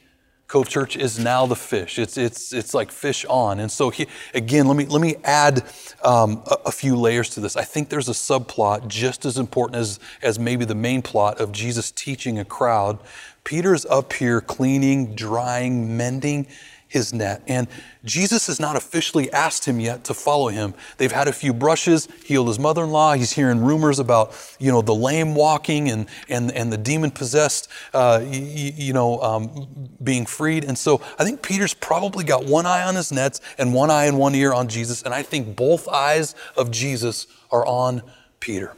Cove 0.53 0.69
Church 0.69 0.99
is 0.99 1.19
now 1.19 1.47
the 1.47 1.57
fish. 1.57 1.99
It's, 1.99 2.19
it's, 2.19 2.53
it's 2.53 2.75
like 2.75 2.93
fish 2.93 3.25
on. 3.25 3.59
And 3.59 3.73
so, 3.73 3.89
he, 3.89 4.07
again, 4.35 4.69
let 4.69 4.77
me, 4.77 4.85
let 4.85 5.01
me 5.01 5.17
add 5.25 5.65
um, 6.05 6.43
a, 6.47 6.59
a, 6.67 6.71
few 6.71 6.95
layers 6.95 7.31
to 7.31 7.41
this. 7.41 7.57
I 7.57 7.65
think 7.65 7.89
there's 7.89 8.11
a 8.11 8.13
subplot 8.13 8.87
just 8.87 9.25
as 9.25 9.39
important 9.39 9.77
as, 9.77 9.99
as 10.23 10.39
maybe 10.39 10.67
the 10.67 10.75
main 10.75 11.01
plot 11.01 11.41
of 11.41 11.53
Jesus 11.53 11.91
teaching 11.91 12.39
a 12.39 12.45
crowd. 12.45 12.99
Peter's 13.45 13.87
up 13.87 14.13
here 14.13 14.43
cleaning, 14.43 15.15
drying, 15.15 15.97
mending, 15.97 16.47
his 16.93 17.15
net. 17.15 17.43
And 17.47 17.69
Jesus 18.05 18.49
has 18.49 18.61
not 18.61 18.77
officially 18.77 19.33
asked 19.33 19.65
him 19.65 19.81
yet 19.81 20.05
to 20.05 20.15
follow 20.15 20.49
him. 20.49 20.75
They've 20.99 21.11
had 21.11 21.27
a 21.27 21.33
few 21.33 21.55
brushes, 21.55 22.07
healed 22.23 22.49
his 22.49 22.59
mother 22.59 22.85
in 22.85 22.91
law. 22.91 23.15
He's 23.15 23.33
hearing 23.33 23.65
rumors 23.65 23.99
about, 23.99 24.35
you 24.61 24.71
know, 24.71 24.83
the 24.83 24.95
lame 24.95 25.35
walking 25.35 25.89
and, 25.89 26.07
and, 26.29 26.53
and 26.53 26.71
the 26.71 26.77
demon 26.77 27.11
possessed, 27.11 27.69
uh, 27.95 28.21
you, 28.23 28.73
you, 28.77 28.93
know, 28.93 29.23
um, 29.23 29.97
being 30.03 30.27
freed. 30.27 30.65
And 30.65 30.77
so 30.77 31.01
I 31.19 31.25
think 31.25 31.41
Peter's 31.41 31.73
probably 31.73 32.25
got 32.25 32.45
one 32.45 32.67
eye 32.67 32.83
on 32.83 32.95
his 32.95 33.11
nets 33.11 33.41
and 33.57 33.73
one 33.73 33.91
eye 33.91 34.05
and 34.05 34.19
one 34.19 34.35
ear 34.35 34.53
on 34.53 34.69
Jesus. 34.69 35.03
And 35.03 35.15
I 35.15 35.23
think 35.23 35.57
both 35.57 35.89
eyes 35.89 36.35
of 36.59 36.71
Jesus 36.71 37.27
are 37.51 37.65
on 37.65 38.03
Peter. 38.39 38.77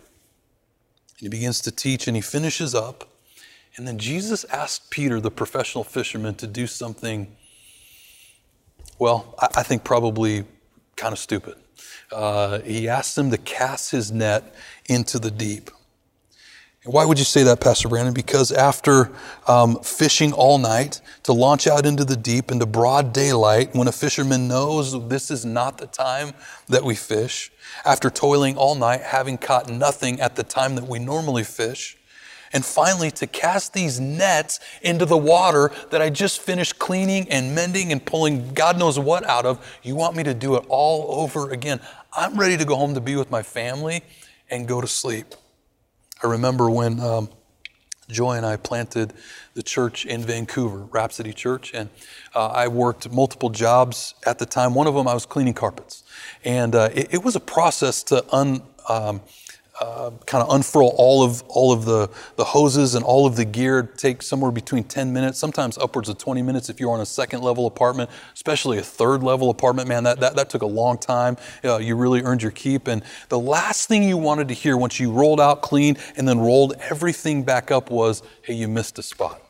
He 1.17 1.29
begins 1.29 1.61
to 1.63 1.73
teach 1.73 2.07
and 2.07 2.17
he 2.17 2.23
finishes 2.23 2.77
up. 2.77 3.09
And 3.77 3.89
then 3.89 3.99
Jesus 3.99 4.45
asked 4.45 4.91
Peter, 4.91 5.21
the 5.21 5.33
professional 5.33 5.83
fisherman, 5.83 6.37
to 6.37 6.47
do 6.47 6.69
something 6.69 7.35
well, 8.99 9.35
I, 9.39 9.63
think 9.63 9.85
probably 9.85 10.45
kind 10.97 11.13
of 11.13 11.19
stupid. 11.19 11.57
Uh, 12.13 12.61
he 12.61 12.89
asked 12.89 13.19
him 13.19 13.31
to 13.31 13.39
cast 13.39 13.91
his 13.91 14.13
net 14.13 14.55
into 14.87 15.19
the 15.19 15.31
deep. 15.31 15.71
Why 16.85 17.07
would 17.07 17.19
you 17.19 17.25
say 17.25 17.43
that, 17.45 17.61
Pastor 17.61 17.89
Brandon? 17.89 18.13
Because 18.13 18.53
after 18.53 19.11
um, 19.49 19.79
fishing 19.81 20.35
all 20.35 20.59
night 20.59 21.01
to 21.23 21.33
launch 21.33 21.67
out 21.67 21.87
into 21.87 22.05
the 22.05 22.17
deep 22.17 22.51
into 22.51 22.67
broad 22.67 23.15
daylight, 23.15 23.75
when 23.75 23.89
a 23.89 23.93
fisherman 23.93 24.49
knows 24.49 25.09
this 25.09 25.31
is 25.31 25.47
not 25.47 25.79
the 25.79 25.87
time 25.87 26.35
that 26.69 26.85
we 26.85 26.95
fish, 26.95 27.51
after 27.87 28.11
toiling 28.11 28.59
all 28.59 28.75
night, 28.75 29.01
having 29.01 29.39
caught 29.39 29.71
nothing 29.71 30.21
at 30.21 30.37
the 30.37 30.43
time 30.43 30.75
that 30.75 30.87
we 30.87 30.99
normally 30.99 31.43
fish, 31.43 31.97
and 32.55 32.65
finally 32.65 33.11
to 33.11 33.27
cast 33.27 33.75
these 33.75 34.01
nets 34.01 34.61
into 34.81 35.05
the 35.05 35.19
water 35.19 35.73
that 35.91 36.01
I 36.01 36.09
just 36.09 36.41
finished 36.41 36.79
cleaning 36.79 37.29
and 37.29 37.55
mending 37.55 37.93
and 37.93 38.03
pulling 38.03 38.55
God 38.55 38.79
knows 38.79 38.99
what 38.99 39.25
out 39.25 39.45
of. 39.45 39.79
You 39.83 39.97
want 39.97 40.17
me 40.17 40.23
to 40.23 40.33
do 40.33 40.55
it 40.55 40.65
all 40.69 41.21
over 41.21 41.51
again. 41.51 41.81
I'm 42.17 42.39
ready 42.39 42.57
to 42.57 42.65
go 42.65 42.77
home 42.77 42.95
to 42.95 43.01
be 43.01 43.17
with 43.17 43.31
my 43.31 43.43
family 43.43 44.03
and 44.49 44.69
go 44.69 44.81
to 44.81 44.87
sleep. 44.87 45.35
I 46.23 46.29
remember 46.29 46.71
when 46.71 47.01
um, 47.01 47.29
Joy 48.09 48.37
and 48.37 48.47
I 48.47 48.57
planted 48.57 49.13
the 49.55 49.63
church 49.63 50.07
in 50.07 50.23
Vancouver, 50.23 50.79
Rhapsody 50.79 51.33
Church, 51.33 51.73
and 51.75 51.91
uh, 52.35 52.49
I 52.49 52.69
worked 52.69 53.11
multiple 53.11 53.51
jobs 53.51 54.15
at 54.25 54.39
the 54.39 54.47
time. 54.47 54.75
One 54.75 54.87
of 54.87 54.95
them, 54.95 55.09
I 55.09 55.15
was 55.15 55.27
cleaning 55.27 55.55
carpets. 55.55 56.05
And 56.45 56.75
uh, 56.75 56.91
it, 56.95 57.15
it, 57.15 57.25
was 57.25 57.35
a 57.35 57.41
process 57.41 58.03
to 58.05 58.25
un. 58.35 58.63
Um, 58.89 59.23
uh, 59.81 60.11
kind 60.27 60.43
of 60.43 60.55
unfurl 60.55 60.95
all 60.97 61.23
of 61.23 61.43
all 61.49 61.73
of 61.73 61.85
the, 61.85 62.09
the 62.37 62.45
hoses 62.45 62.95
and 62.95 63.05
all 63.05 63.27
of 63.27 63.37
the 63.37 63.45
gear. 63.45 63.83
Take 63.83 64.23
somewhere 64.23 64.51
between 64.51 64.85
10 64.85 65.13
minutes 65.13 65.39
sometimes 65.39 65.77
upwards 65.79 66.09
of 66.09 66.19
20 66.19 66.43
minutes 66.43 66.69
if 66.69 66.81
you're 66.81 66.93
on 66.93 67.01
a 67.01 67.07
second 67.07 67.43
level 67.43 67.67
apartment 67.67 68.11
especially 68.35 68.79
a 68.79 68.83
third 68.83 69.23
level 69.23 69.51
apartment. 69.51 69.89
Man 69.89 70.05
that, 70.05 70.21
that, 70.21 70.37
that 70.37 70.51
took 70.51 70.63
a 70.63 70.67
long 70.67 70.99
time. 70.99 71.37
Uh, 71.65 71.79
you 71.79 71.97
really 71.97 72.23
earned 72.23 72.43
your 72.43 72.53
keep. 72.53 72.89
And 72.89 73.03
the 73.29 73.39
last 73.39 73.89
thing 73.89 74.03
you 74.03 74.17
wanted 74.17 74.49
to 74.49 74.55
hear 74.55 74.77
once 74.77 75.01
you 75.01 75.11
rolled 75.11 75.41
out 75.41 75.63
clean 75.63 75.97
and 76.17 76.29
then 76.29 76.39
rolled 76.39 76.75
everything 76.91 77.43
back 77.43 77.71
up 77.71 77.91
was 77.91 78.23
hey 78.43 78.55
you 78.55 78.69
missed 78.69 78.99
a 78.99 79.03
spot 79.03 79.44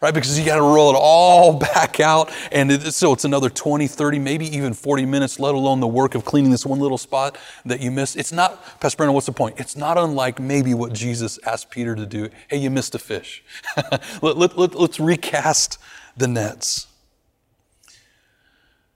right? 0.00 0.12
Because 0.12 0.38
you 0.38 0.44
got 0.44 0.56
to 0.56 0.62
roll 0.62 0.90
it 0.90 0.96
all 0.98 1.58
back 1.58 2.00
out. 2.00 2.32
And 2.52 2.70
it, 2.70 2.92
so 2.92 3.12
it's 3.12 3.24
another 3.24 3.50
20, 3.50 3.86
30, 3.86 4.18
maybe 4.18 4.46
even 4.56 4.74
40 4.74 5.06
minutes, 5.06 5.38
let 5.38 5.54
alone 5.54 5.80
the 5.80 5.86
work 5.86 6.14
of 6.14 6.24
cleaning 6.24 6.50
this 6.50 6.66
one 6.66 6.80
little 6.80 6.98
spot 6.98 7.36
that 7.64 7.80
you 7.80 7.90
missed. 7.90 8.16
It's 8.16 8.32
not, 8.32 8.80
Pastor 8.80 8.98
Brandon, 8.98 9.14
what's 9.14 9.26
the 9.26 9.32
point? 9.32 9.58
It's 9.58 9.76
not 9.76 9.98
unlike 9.98 10.40
maybe 10.40 10.74
what 10.74 10.92
Jesus 10.92 11.38
asked 11.46 11.70
Peter 11.70 11.94
to 11.94 12.06
do. 12.06 12.28
Hey, 12.48 12.58
you 12.58 12.70
missed 12.70 12.94
a 12.94 12.98
fish. 12.98 13.42
let, 14.22 14.36
let, 14.36 14.58
let, 14.58 14.74
let's 14.74 15.00
recast 15.00 15.78
the 16.16 16.28
nets. 16.28 16.86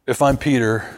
If 0.07 0.23
I'm 0.23 0.39
Peter, 0.39 0.97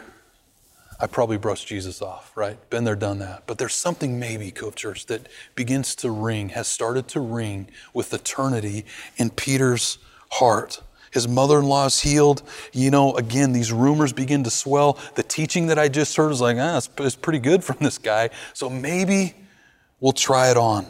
I 1.03 1.07
probably 1.07 1.39
brushed 1.39 1.67
Jesus 1.67 2.03
off, 2.03 2.31
right? 2.37 2.59
Been 2.69 2.85
there, 2.85 2.95
done 2.95 3.21
that. 3.21 3.45
But 3.47 3.57
there's 3.57 3.75
something 3.75 4.19
maybe, 4.19 4.51
Cove 4.51 4.77
Church, 4.77 5.07
that 5.07 5.29
begins 5.55 5.95
to 5.97 6.11
ring, 6.11 6.51
has 6.51 6.69
started 6.69 7.09
to 7.09 7.21
ring 7.21 7.69
with 7.95 8.13
eternity 8.13 8.85
in 9.17 9.31
Peter's 9.31 9.97
heart. 10.33 10.83
His 11.11 11.27
mother 11.27 11.59
in 11.59 11.65
law 11.65 11.87
is 11.87 12.01
healed. 12.01 12.43
You 12.73 12.91
know, 12.91 13.15
again, 13.17 13.53
these 13.53 13.73
rumors 13.73 14.13
begin 14.13 14.45
to 14.45 14.51
swell. 14.51 14.99
The 15.15 15.23
teaching 15.23 15.69
that 15.69 15.79
I 15.79 15.89
just 15.89 16.15
heard 16.17 16.33
is 16.33 16.41
like, 16.43 16.59
ah, 16.61 16.77
it's, 16.77 17.17
pretty 17.17 17.39
good 17.39 17.65
from 17.65 17.79
this 17.81 17.97
guy. 17.97 18.29
So 18.53 18.69
maybe 18.69 19.35
we'll 20.01 20.13
try 20.13 20.51
it 20.51 20.59
on. 20.59 20.87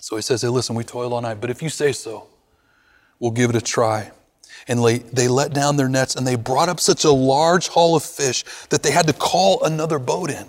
So 0.00 0.16
he 0.16 0.22
says, 0.22 0.42
hey, 0.42 0.48
listen, 0.48 0.74
we 0.74 0.82
toiled 0.82 1.12
all 1.12 1.20
night, 1.20 1.40
but 1.40 1.50
if 1.50 1.62
you 1.62 1.68
say 1.68 1.92
so, 1.92 2.26
we'll 3.20 3.30
give 3.30 3.50
it 3.50 3.56
a 3.56 3.60
try 3.60 4.10
and 4.66 4.84
they 4.84 5.28
let 5.28 5.52
down 5.52 5.76
their 5.76 5.88
nets 5.88 6.16
and 6.16 6.26
they 6.26 6.36
brought 6.36 6.68
up 6.68 6.80
such 6.80 7.04
a 7.04 7.10
large 7.10 7.68
haul 7.68 7.96
of 7.96 8.02
fish 8.02 8.44
that 8.70 8.82
they 8.82 8.90
had 8.90 9.06
to 9.06 9.12
call 9.12 9.62
another 9.64 9.98
boat 9.98 10.30
in. 10.30 10.46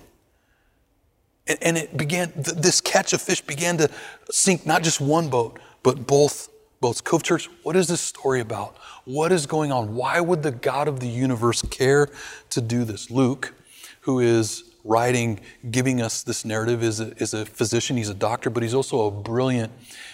And, 1.47 1.77
it 1.77 1.95
began, 1.95 2.31
this 2.35 2.81
catch 2.81 3.13
of 3.13 3.21
fish 3.21 3.41
began 3.41 3.77
to 3.77 3.89
sink 4.31 4.65
not 4.65 4.81
just 4.81 4.99
one 4.99 5.29
boat, 5.29 5.59
but 5.83 6.07
both 6.07 6.49
boats. 6.81 7.01
Cove 7.01 7.21
Church, 7.21 7.49
what 7.61 7.75
is 7.75 7.87
this 7.87 8.01
story 8.01 8.39
about? 8.39 8.75
What 9.05 9.31
is 9.31 9.45
going 9.45 9.71
on? 9.71 9.93
Why 9.93 10.19
would 10.21 10.41
the 10.41 10.51
God 10.51 10.87
of 10.87 10.99
the 10.99 11.07
universe 11.07 11.61
care 11.61 12.09
to 12.49 12.61
do 12.61 12.83
this? 12.83 13.11
Luke, 13.11 13.53
who 14.01 14.19
is 14.19 14.63
writing, 14.83 15.39
giving 15.69 16.01
us 16.01 16.23
this 16.23 16.45
narrative, 16.45 16.81
is 16.81 16.99
a, 16.99 17.11
is 17.17 17.33
a 17.33 17.45
physician, 17.45 17.97
he's 17.97 18.09
a 18.09 18.15
doctor, 18.15 18.49
but 18.49 18.63
he's 18.63 18.73
also 18.73 19.05
a 19.05 19.11
brilliant 19.11 19.71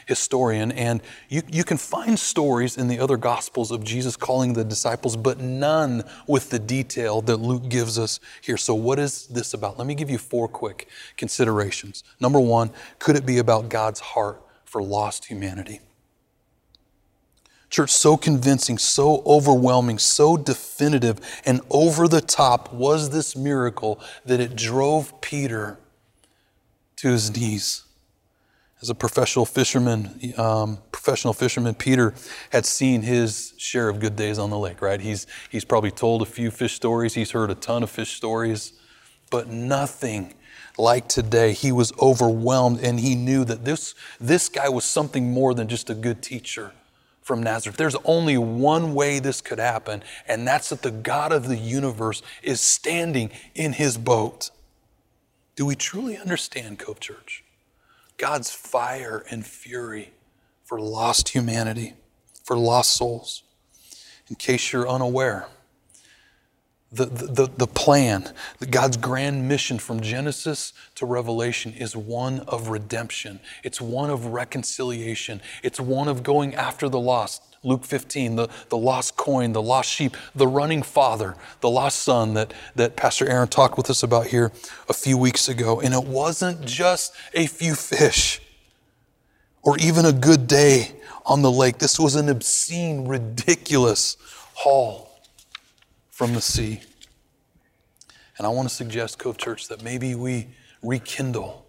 historian. 0.07 0.71
And 0.71 1.01
you, 1.29 1.41
you 1.51 1.63
can 1.63 1.77
find 1.77 2.17
stories 2.17 2.77
in 2.77 2.87
the 2.87 2.99
other 2.99 3.17
Gospels 3.17 3.71
of 3.71 3.83
Jesus 3.83 4.15
calling 4.15 4.53
the 4.53 4.63
disciples, 4.63 5.15
but 5.15 5.39
none 5.39 6.03
with 6.27 6.49
the 6.49 6.59
detail 6.59 7.21
that 7.23 7.37
Luke 7.37 7.69
gives 7.69 7.97
us 7.97 8.19
here. 8.41 8.57
So, 8.57 8.73
what 8.75 8.99
is 8.99 9.27
this 9.27 9.53
about? 9.53 9.77
Let 9.77 9.87
me 9.87 9.95
give 9.95 10.09
you 10.09 10.17
four 10.17 10.47
quick 10.47 10.87
considerations. 11.17 12.03
Number 12.19 12.39
one, 12.39 12.71
could 12.99 13.15
it 13.15 13.25
be 13.25 13.37
about 13.37 13.69
God's 13.69 13.99
heart 13.99 14.41
for 14.65 14.81
lost 14.81 15.25
humanity? 15.25 15.79
Church, 17.71 17.89
so 17.89 18.17
convincing, 18.17 18.77
so 18.77 19.23
overwhelming, 19.25 19.97
so 19.97 20.35
definitive, 20.35 21.19
and 21.45 21.61
over 21.69 22.05
the 22.05 22.19
top 22.19 22.73
was 22.73 23.11
this 23.11 23.33
miracle 23.33 23.97
that 24.25 24.41
it 24.41 24.57
drove 24.57 25.21
Peter 25.21 25.79
to 26.97 27.07
his 27.07 27.33
knees. 27.35 27.85
As 28.81 28.89
a 28.89 28.95
professional 28.95 29.45
fisherman, 29.45 30.33
um, 30.37 30.79
professional 30.91 31.33
fisherman, 31.33 31.75
Peter 31.75 32.15
had 32.49 32.65
seen 32.65 33.03
his 33.03 33.53
share 33.57 33.89
of 33.89 33.99
good 33.99 34.15
days 34.15 34.39
on 34.39 34.49
the 34.49 34.57
lake, 34.57 34.81
right? 34.81 34.99
He's, 34.99 35.27
he's 35.51 35.63
probably 35.63 35.91
told 35.91 36.23
a 36.23 36.25
few 36.25 36.49
fish 36.49 36.73
stories, 36.73 37.13
he's 37.13 37.31
heard 37.31 37.51
a 37.51 37.55
ton 37.55 37.83
of 37.83 37.91
fish 37.91 38.15
stories, 38.15 38.73
but 39.29 39.47
nothing 39.49 40.33
like 40.79 41.07
today. 41.07 41.53
He 41.53 41.71
was 41.71 41.93
overwhelmed 42.01 42.79
and 42.79 42.99
he 42.99 43.13
knew 43.13 43.45
that 43.45 43.65
this, 43.65 43.93
this 44.19 44.49
guy 44.49 44.67
was 44.69 44.83
something 44.83 45.31
more 45.31 45.53
than 45.53 45.67
just 45.67 45.91
a 45.91 45.95
good 45.95 46.23
teacher 46.23 46.71
from 47.21 47.43
Nazareth. 47.43 47.77
There's 47.77 47.95
only 48.03 48.39
one 48.39 48.95
way 48.95 49.19
this 49.19 49.41
could 49.41 49.59
happen, 49.59 50.03
and 50.27 50.47
that's 50.47 50.69
that 50.69 50.81
the 50.81 50.89
God 50.89 51.31
of 51.31 51.47
the 51.47 51.55
universe 51.55 52.23
is 52.41 52.59
standing 52.59 53.29
in 53.53 53.73
his 53.73 53.95
boat. 53.95 54.49
Do 55.55 55.67
we 55.67 55.75
truly 55.75 56.17
understand 56.17 56.79
Cove 56.79 56.99
Church? 56.99 57.40
God's 58.21 58.51
fire 58.51 59.25
and 59.31 59.43
fury 59.43 60.11
for 60.63 60.79
lost 60.79 61.29
humanity, 61.29 61.95
for 62.43 62.55
lost 62.55 62.91
souls. 62.91 63.41
In 64.29 64.35
case 64.35 64.71
you're 64.71 64.87
unaware, 64.87 65.47
the, 66.91 67.05
the, 67.05 67.49
the 67.57 67.65
plan, 67.65 68.31
God's 68.69 68.97
grand 68.97 69.47
mission 69.47 69.79
from 69.79 70.01
Genesis 70.01 70.71
to 70.95 71.07
Revelation 71.07 71.73
is 71.73 71.95
one 71.95 72.41
of 72.41 72.67
redemption. 72.67 73.39
It's 73.63 73.81
one 73.81 74.11
of 74.11 74.27
reconciliation. 74.27 75.41
It's 75.63 75.79
one 75.79 76.07
of 76.07 76.21
going 76.21 76.53
after 76.53 76.87
the 76.87 76.99
lost. 76.99 77.50
Luke 77.63 77.85
15, 77.85 78.37
the, 78.37 78.49
the 78.69 78.77
lost 78.77 79.15
coin, 79.15 79.53
the 79.53 79.61
lost 79.61 79.89
sheep, 79.89 80.17
the 80.33 80.47
running 80.47 80.81
father, 80.81 81.35
the 81.59 81.69
lost 81.69 81.99
son 81.99 82.33
that, 82.33 82.53
that 82.75 82.95
Pastor 82.95 83.29
Aaron 83.29 83.47
talked 83.47 83.77
with 83.77 83.89
us 83.89 84.01
about 84.01 84.27
here 84.27 84.51
a 84.89 84.93
few 84.93 85.15
weeks 85.15 85.47
ago. 85.47 85.79
And 85.79 85.93
it 85.93 86.03
wasn't 86.03 86.65
just 86.65 87.13
a 87.33 87.45
few 87.45 87.75
fish 87.75 88.41
or 89.61 89.77
even 89.77 90.05
a 90.05 90.11
good 90.11 90.47
day 90.47 90.93
on 91.23 91.43
the 91.43 91.51
lake. 91.51 91.77
This 91.77 91.99
was 91.99 92.15
an 92.15 92.29
obscene, 92.29 93.07
ridiculous 93.07 94.17
haul 94.55 95.21
from 96.09 96.33
the 96.33 96.41
sea. 96.41 96.81
And 98.39 98.47
I 98.47 98.49
want 98.49 98.69
to 98.69 98.73
suggest, 98.73 99.19
Cove 99.19 99.37
Church, 99.37 99.67
that 99.67 99.83
maybe 99.83 100.15
we 100.15 100.47
rekindle 100.81 101.67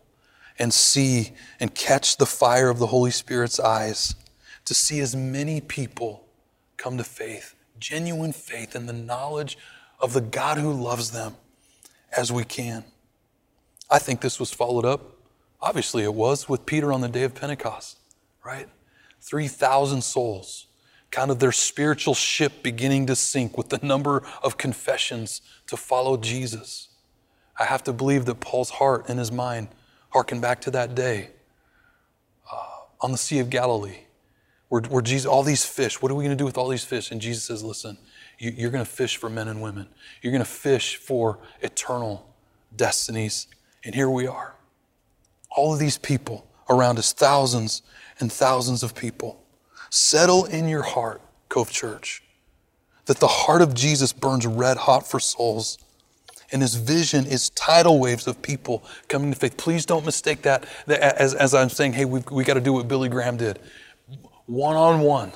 and 0.58 0.72
see 0.72 1.32
and 1.60 1.74
catch 1.74 2.16
the 2.16 2.24
fire 2.24 2.70
of 2.70 2.78
the 2.78 2.86
Holy 2.86 3.10
Spirit's 3.10 3.60
eyes 3.60 4.14
to 4.64 4.74
see 4.74 5.00
as 5.00 5.14
many 5.14 5.60
people 5.60 6.24
come 6.76 6.98
to 6.98 7.04
faith, 7.04 7.54
genuine 7.78 8.32
faith 8.32 8.74
in 8.74 8.86
the 8.86 8.92
knowledge 8.92 9.58
of 10.00 10.12
the 10.12 10.20
God 10.20 10.58
who 10.58 10.72
loves 10.72 11.10
them 11.10 11.36
as 12.16 12.32
we 12.32 12.44
can. 12.44 12.84
I 13.90 13.98
think 13.98 14.20
this 14.20 14.40
was 14.40 14.52
followed 14.52 14.84
up, 14.84 15.16
obviously 15.60 16.02
it 16.02 16.14
was, 16.14 16.48
with 16.48 16.66
Peter 16.66 16.92
on 16.92 17.00
the 17.00 17.08
day 17.08 17.24
of 17.24 17.34
Pentecost, 17.34 17.98
right? 18.44 18.68
3,000 19.20 20.02
souls, 20.02 20.66
kind 21.10 21.30
of 21.30 21.38
their 21.38 21.52
spiritual 21.52 22.14
ship 22.14 22.62
beginning 22.62 23.06
to 23.06 23.16
sink 23.16 23.56
with 23.56 23.68
the 23.68 23.78
number 23.82 24.22
of 24.42 24.58
confessions 24.58 25.42
to 25.66 25.76
follow 25.76 26.16
Jesus. 26.16 26.88
I 27.58 27.64
have 27.64 27.84
to 27.84 27.92
believe 27.92 28.24
that 28.24 28.40
Paul's 28.40 28.70
heart 28.70 29.08
and 29.08 29.18
his 29.18 29.30
mind 29.30 29.68
harken 30.10 30.40
back 30.40 30.60
to 30.62 30.70
that 30.72 30.94
day 30.94 31.30
uh, 32.50 32.56
on 33.00 33.12
the 33.12 33.18
Sea 33.18 33.38
of 33.38 33.50
Galilee 33.50 34.00
where, 34.72 34.80
where 34.84 35.02
Jesus, 35.02 35.26
all 35.26 35.42
these 35.42 35.66
fish, 35.66 36.00
what 36.00 36.10
are 36.10 36.14
we 36.14 36.24
going 36.24 36.34
to 36.34 36.40
do 36.40 36.46
with 36.46 36.56
all 36.56 36.68
these 36.68 36.82
fish? 36.82 37.10
And 37.10 37.20
Jesus 37.20 37.44
says, 37.44 37.62
listen, 37.62 37.98
you, 38.38 38.54
you're 38.56 38.70
going 38.70 38.82
to 38.82 38.90
fish 38.90 39.18
for 39.18 39.28
men 39.28 39.48
and 39.48 39.60
women. 39.60 39.86
You're 40.22 40.32
going 40.32 40.42
to 40.42 40.50
fish 40.50 40.96
for 40.96 41.38
eternal 41.60 42.26
destinies. 42.74 43.48
And 43.84 43.94
here 43.94 44.08
we 44.08 44.26
are. 44.26 44.54
All 45.54 45.74
of 45.74 45.78
these 45.78 45.98
people 45.98 46.46
around 46.70 46.98
us, 46.98 47.12
thousands 47.12 47.82
and 48.18 48.32
thousands 48.32 48.82
of 48.82 48.94
people. 48.94 49.44
Settle 49.90 50.46
in 50.46 50.66
your 50.68 50.84
heart, 50.84 51.20
Cove 51.50 51.70
Church, 51.70 52.22
that 53.04 53.18
the 53.18 53.28
heart 53.28 53.60
of 53.60 53.74
Jesus 53.74 54.14
burns 54.14 54.46
red 54.46 54.78
hot 54.78 55.06
for 55.06 55.20
souls. 55.20 55.76
And 56.50 56.62
his 56.62 56.76
vision 56.76 57.26
is 57.26 57.50
tidal 57.50 58.00
waves 58.00 58.26
of 58.26 58.40
people 58.40 58.84
coming 59.08 59.34
to 59.34 59.38
faith. 59.38 59.58
Please 59.58 59.84
don't 59.84 60.06
mistake 60.06 60.40
that, 60.42 60.66
as, 60.88 61.34
as 61.34 61.52
I'm 61.52 61.68
saying, 61.68 61.92
hey, 61.92 62.06
we've, 62.06 62.24
we 62.30 62.42
got 62.42 62.54
to 62.54 62.60
do 62.62 62.72
what 62.72 62.88
Billy 62.88 63.10
Graham 63.10 63.36
did 63.36 63.58
one 64.52 64.76
on 64.76 65.00
one. 65.00 65.32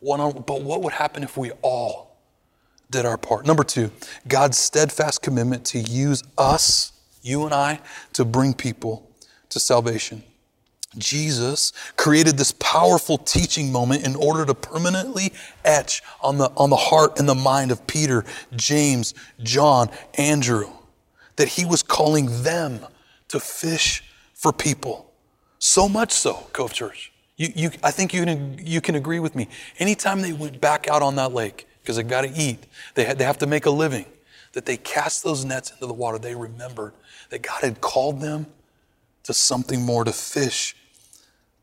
One 0.00 0.20
on 0.20 0.32
but 0.46 0.62
what 0.62 0.82
would 0.82 0.92
happen 0.92 1.22
if 1.22 1.36
we 1.36 1.50
all 1.62 2.16
did 2.90 3.04
our 3.04 3.18
part? 3.18 3.46
Number 3.46 3.64
2, 3.64 3.90
God's 4.28 4.58
steadfast 4.58 5.22
commitment 5.22 5.64
to 5.66 5.78
use 5.78 6.22
us, 6.38 6.92
you 7.22 7.44
and 7.44 7.52
I, 7.52 7.80
to 8.14 8.24
bring 8.24 8.54
people 8.54 9.10
to 9.50 9.60
salvation. 9.60 10.22
Jesus 10.96 11.72
created 11.96 12.38
this 12.38 12.52
powerful 12.52 13.18
teaching 13.18 13.70
moment 13.70 14.06
in 14.06 14.16
order 14.16 14.46
to 14.46 14.54
permanently 14.54 15.32
etch 15.64 16.02
on 16.22 16.38
the, 16.38 16.50
on 16.56 16.70
the 16.70 16.76
heart 16.76 17.18
and 17.18 17.28
the 17.28 17.34
mind 17.34 17.70
of 17.70 17.86
Peter, 17.86 18.24
James, 18.54 19.12
John, 19.42 19.90
Andrew, 20.16 20.70
that 21.36 21.48
he 21.48 21.64
was 21.66 21.82
calling 21.82 22.42
them 22.42 22.80
to 23.28 23.40
fish 23.40 24.04
for 24.32 24.52
people. 24.52 25.12
So 25.58 25.88
much 25.88 26.12
so, 26.12 26.46
Cove 26.52 26.72
Church, 26.72 27.12
you, 27.36 27.52
you, 27.54 27.70
I 27.82 27.90
think 27.90 28.14
you 28.14 28.24
can, 28.24 28.58
you 28.62 28.80
can 28.80 28.94
agree 28.94 29.20
with 29.20 29.34
me. 29.34 29.48
Anytime 29.78 30.22
they 30.22 30.32
went 30.32 30.60
back 30.60 30.88
out 30.88 31.02
on 31.02 31.16
that 31.16 31.32
lake, 31.32 31.68
because 31.82 31.96
they've 31.96 32.08
got 32.08 32.22
to 32.22 32.32
eat, 32.34 32.66
they, 32.94 33.12
they 33.14 33.24
have 33.24 33.38
to 33.38 33.46
make 33.46 33.66
a 33.66 33.70
living, 33.70 34.06
that 34.52 34.64
they 34.64 34.76
cast 34.76 35.22
those 35.22 35.44
nets 35.44 35.70
into 35.70 35.86
the 35.86 35.92
water, 35.92 36.18
they 36.18 36.34
remembered 36.34 36.94
that 37.30 37.42
God 37.42 37.62
had 37.62 37.80
called 37.80 38.20
them 38.20 38.46
to 39.24 39.34
something 39.34 39.82
more, 39.82 40.04
to 40.04 40.12
fish 40.12 40.76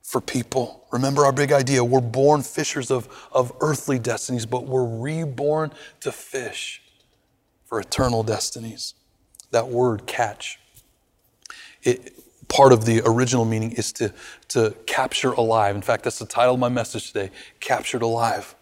for 0.02 0.22
people. 0.22 0.86
Remember 0.92 1.26
our 1.26 1.32
big 1.32 1.52
idea 1.52 1.84
we're 1.84 2.02
born 2.02 2.44
fishers 2.44 2.92
of, 2.92 3.08
of 3.32 3.52
earthly 3.62 3.98
destinies, 3.98 4.46
but 4.46 4.66
we're 4.66 4.86
reborn 4.86 5.72
to 6.02 6.12
fish 6.12 6.84
for 7.66 7.80
eternal 7.80 8.22
destinies. 8.22 8.94
That 9.52 9.70
word, 9.70 10.06
catch. 10.06 10.60
It, 11.82 12.23
part 12.47 12.73
of 12.73 12.86
the 12.86 13.01
original 13.06 13.45
meaning 13.45 13.71
is 13.73 13.91
to, 13.93 14.13
to 14.49 14.75
capture 14.86 15.32
alive. 15.32 15.75
In 15.75 15.82
fact, 15.82 16.03
that's 16.03 16.19
the 16.19 16.25
title 16.25 16.56
of 16.56 16.60
my 16.60 16.69
message 16.69 17.12
today 17.12 17.32
Captured 17.60 18.01
Alive. 18.01 18.56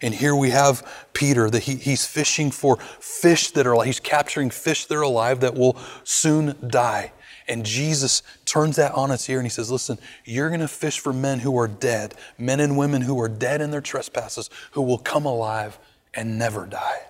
And 0.00 0.12
here 0.12 0.34
we 0.34 0.50
have 0.50 1.06
Peter, 1.12 1.48
that 1.48 1.62
he, 1.62 1.76
he's 1.76 2.04
fishing 2.04 2.50
for 2.50 2.76
fish 2.98 3.52
that 3.52 3.66
are 3.66 3.72
alive. 3.72 3.86
He's 3.86 4.00
capturing 4.00 4.50
fish 4.50 4.86
that 4.86 4.96
are 4.96 5.02
alive 5.02 5.40
that 5.40 5.54
will 5.54 5.76
soon 6.02 6.56
die. 6.66 7.12
And 7.48 7.64
Jesus 7.64 8.22
turns 8.44 8.76
that 8.76 8.92
on 8.92 9.10
its 9.10 9.28
ear 9.28 9.38
and 9.38 9.46
he 9.46 9.50
says, 9.50 9.70
Listen, 9.70 9.98
you're 10.24 10.48
going 10.48 10.60
to 10.60 10.68
fish 10.68 10.98
for 10.98 11.12
men 11.12 11.40
who 11.40 11.56
are 11.58 11.68
dead, 11.68 12.14
men 12.38 12.60
and 12.60 12.76
women 12.76 13.02
who 13.02 13.20
are 13.20 13.28
dead 13.28 13.60
in 13.60 13.70
their 13.70 13.80
trespasses, 13.80 14.50
who 14.72 14.82
will 14.82 14.98
come 14.98 15.24
alive 15.24 15.78
and 16.14 16.38
never 16.38 16.66
die. 16.66 17.02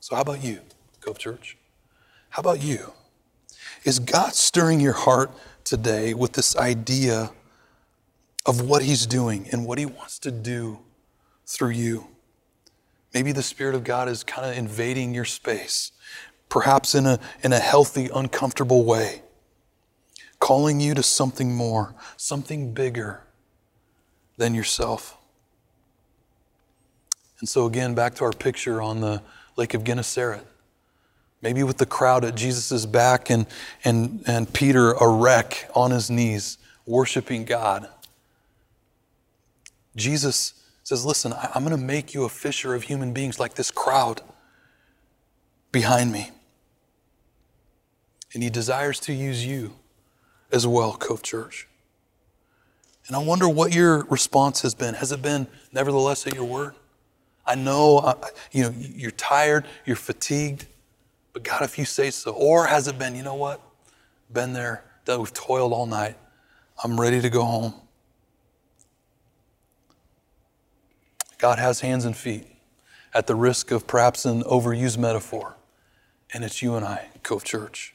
So, 0.00 0.14
how 0.14 0.22
about 0.22 0.44
you, 0.44 0.60
Cove 1.00 1.18
Church? 1.18 1.56
How 2.30 2.40
about 2.40 2.62
you? 2.62 2.92
Is 3.84 3.98
God 3.98 4.34
stirring 4.34 4.80
your 4.80 4.94
heart 4.94 5.30
today 5.62 6.14
with 6.14 6.32
this 6.32 6.56
idea 6.56 7.30
of 8.46 8.62
what 8.62 8.82
He's 8.82 9.06
doing 9.06 9.46
and 9.52 9.66
what 9.66 9.78
He 9.78 9.84
wants 9.84 10.18
to 10.20 10.30
do 10.30 10.78
through 11.46 11.70
you? 11.70 12.08
Maybe 13.12 13.30
the 13.30 13.42
Spirit 13.42 13.74
of 13.74 13.84
God 13.84 14.08
is 14.08 14.24
kind 14.24 14.50
of 14.50 14.56
invading 14.56 15.14
your 15.14 15.26
space, 15.26 15.92
perhaps 16.48 16.94
in 16.94 17.06
a, 17.06 17.20
in 17.42 17.52
a 17.52 17.58
healthy, 17.58 18.08
uncomfortable 18.12 18.84
way, 18.84 19.22
calling 20.40 20.80
you 20.80 20.94
to 20.94 21.02
something 21.02 21.54
more, 21.54 21.94
something 22.16 22.72
bigger 22.72 23.22
than 24.38 24.54
yourself. 24.54 25.18
And 27.38 27.48
so, 27.48 27.66
again, 27.66 27.94
back 27.94 28.14
to 28.16 28.24
our 28.24 28.32
picture 28.32 28.80
on 28.80 29.00
the 29.00 29.22
Lake 29.56 29.74
of 29.74 29.84
Gennesaret 29.84 30.46
maybe 31.44 31.62
with 31.62 31.76
the 31.76 31.86
crowd 31.86 32.24
at 32.24 32.34
Jesus' 32.34 32.86
back 32.86 33.28
and, 33.28 33.46
and, 33.84 34.24
and 34.26 34.50
Peter 34.54 34.92
a 34.92 35.06
wreck 35.06 35.70
on 35.74 35.90
his 35.90 36.10
knees, 36.10 36.56
worshiping 36.86 37.44
God. 37.44 37.86
Jesus 39.94 40.54
says, 40.82 41.04
Listen, 41.04 41.34
I'm 41.54 41.62
going 41.62 41.76
to 41.76 41.82
make 41.82 42.14
you 42.14 42.24
a 42.24 42.30
fisher 42.30 42.74
of 42.74 42.84
human 42.84 43.12
beings 43.12 43.38
like 43.38 43.54
this 43.54 43.70
crowd 43.70 44.22
behind 45.70 46.10
me. 46.10 46.30
And 48.32 48.42
he 48.42 48.48
desires 48.48 48.98
to 49.00 49.12
use 49.12 49.44
you 49.44 49.74
as 50.50 50.66
well, 50.66 50.94
Cove 50.94 51.22
Church. 51.22 51.68
And 53.06 53.14
I 53.14 53.18
wonder 53.18 53.46
what 53.46 53.74
your 53.74 54.04
response 54.04 54.62
has 54.62 54.74
been. 54.74 54.94
Has 54.94 55.12
it 55.12 55.20
been, 55.20 55.46
nevertheless, 55.72 56.26
at 56.26 56.34
your 56.34 56.44
word? 56.44 56.74
I 57.46 57.54
know, 57.54 58.18
you 58.50 58.62
know, 58.62 58.74
you're 58.78 59.10
tired, 59.10 59.66
you're 59.84 59.94
fatigued. 59.94 60.64
But 61.34 61.42
God, 61.42 61.62
if 61.62 61.78
you 61.78 61.84
say 61.84 62.10
so, 62.10 62.30
or 62.30 62.66
has 62.66 62.88
it 62.88 62.96
been, 62.96 63.14
you 63.14 63.24
know 63.24 63.34
what? 63.34 63.60
Been 64.32 64.52
there, 64.54 64.84
that 65.04 65.18
we've 65.18 65.34
toiled 65.34 65.72
all 65.72 65.84
night. 65.84 66.16
I'm 66.82 66.98
ready 66.98 67.20
to 67.20 67.28
go 67.28 67.42
home. 67.42 67.74
God 71.38 71.58
has 71.58 71.80
hands 71.80 72.04
and 72.04 72.16
feet 72.16 72.46
at 73.12 73.26
the 73.26 73.34
risk 73.34 73.72
of 73.72 73.86
perhaps 73.86 74.24
an 74.24 74.44
overused 74.44 74.96
metaphor. 74.96 75.56
And 76.32 76.44
it's 76.44 76.62
you 76.62 76.76
and 76.76 76.86
I, 76.86 77.08
Cove 77.24 77.44
Church. 77.44 77.94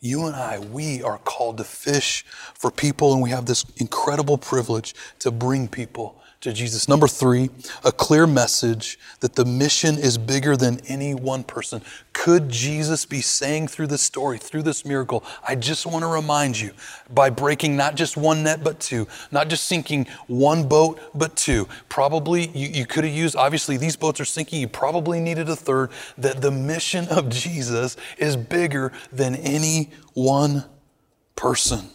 You 0.00 0.26
and 0.26 0.34
I, 0.34 0.58
we 0.58 1.00
are 1.00 1.18
called 1.18 1.58
to 1.58 1.64
fish 1.64 2.24
for 2.54 2.72
people, 2.72 3.12
and 3.12 3.22
we 3.22 3.30
have 3.30 3.46
this 3.46 3.64
incredible 3.76 4.36
privilege 4.36 4.96
to 5.20 5.30
bring 5.30 5.68
people 5.68 6.20
to 6.42 6.52
Jesus. 6.52 6.88
Number 6.88 7.06
three, 7.06 7.50
a 7.84 7.92
clear 7.92 8.26
message 8.26 8.98
that 9.20 9.36
the 9.36 9.44
mission 9.44 9.96
is 9.96 10.18
bigger 10.18 10.56
than 10.56 10.80
any 10.88 11.14
one 11.14 11.44
person. 11.44 11.82
Could 12.12 12.48
Jesus 12.48 13.06
be 13.06 13.20
saying 13.20 13.68
through 13.68 13.86
this 13.86 14.02
story, 14.02 14.38
through 14.38 14.62
this 14.62 14.84
miracle, 14.84 15.24
I 15.46 15.54
just 15.54 15.86
want 15.86 16.02
to 16.02 16.08
remind 16.08 16.58
you 16.58 16.72
by 17.08 17.30
breaking 17.30 17.76
not 17.76 17.94
just 17.94 18.16
one 18.16 18.42
net, 18.42 18.64
but 18.64 18.80
two, 18.80 19.06
not 19.30 19.48
just 19.48 19.64
sinking 19.64 20.06
one 20.26 20.68
boat, 20.68 21.00
but 21.14 21.36
two. 21.36 21.68
Probably 21.88 22.48
you, 22.48 22.68
you 22.68 22.86
could 22.86 23.04
have 23.04 23.14
used, 23.14 23.36
obviously, 23.36 23.76
these 23.76 23.96
boats 23.96 24.20
are 24.20 24.24
sinking, 24.24 24.60
you 24.60 24.68
probably 24.68 25.20
needed 25.20 25.48
a 25.48 25.56
third, 25.56 25.90
that 26.18 26.40
the 26.40 26.50
mission 26.50 27.06
of 27.08 27.28
Jesus 27.28 27.96
is 28.18 28.36
bigger 28.36 28.92
than 29.12 29.36
any 29.36 29.90
one 30.14 30.64
person. 31.36 31.88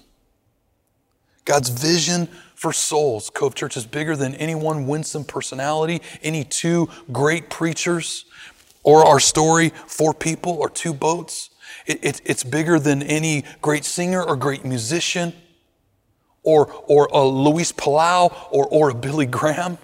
God's 1.44 1.70
vision 1.70 2.30
for 2.58 2.74
souls. 2.74 3.30
Cove 3.30 3.54
Church 3.54 3.78
is 3.78 3.86
bigger 3.86 4.16
than 4.16 4.34
any 4.36 4.56
one 4.56 4.88
winsome 4.88 5.24
personality, 5.24 6.02
any 6.24 6.44
two 6.44 6.90
great 7.12 7.52
preachers, 7.52 8.26
or 8.82 9.06
our 9.06 9.20
story, 9.20 9.70
four 9.86 10.12
people 10.12 10.54
or 10.54 10.68
two 10.68 10.92
boats. 10.92 11.52
It, 11.86 12.04
it, 12.04 12.22
it's 12.26 12.44
bigger 12.44 12.80
than 12.80 13.04
any 13.04 13.44
great 13.62 13.86
singer 13.86 14.24
or 14.24 14.36
great 14.36 14.66
musician, 14.66 15.34
or, 16.42 16.74
or 16.88 17.08
a 17.14 17.24
Luis 17.24 17.72
Palau 17.72 18.36
or, 18.50 18.68
or 18.68 18.90
a 18.90 18.96
Billy 18.96 19.28
Graham. 19.28 19.78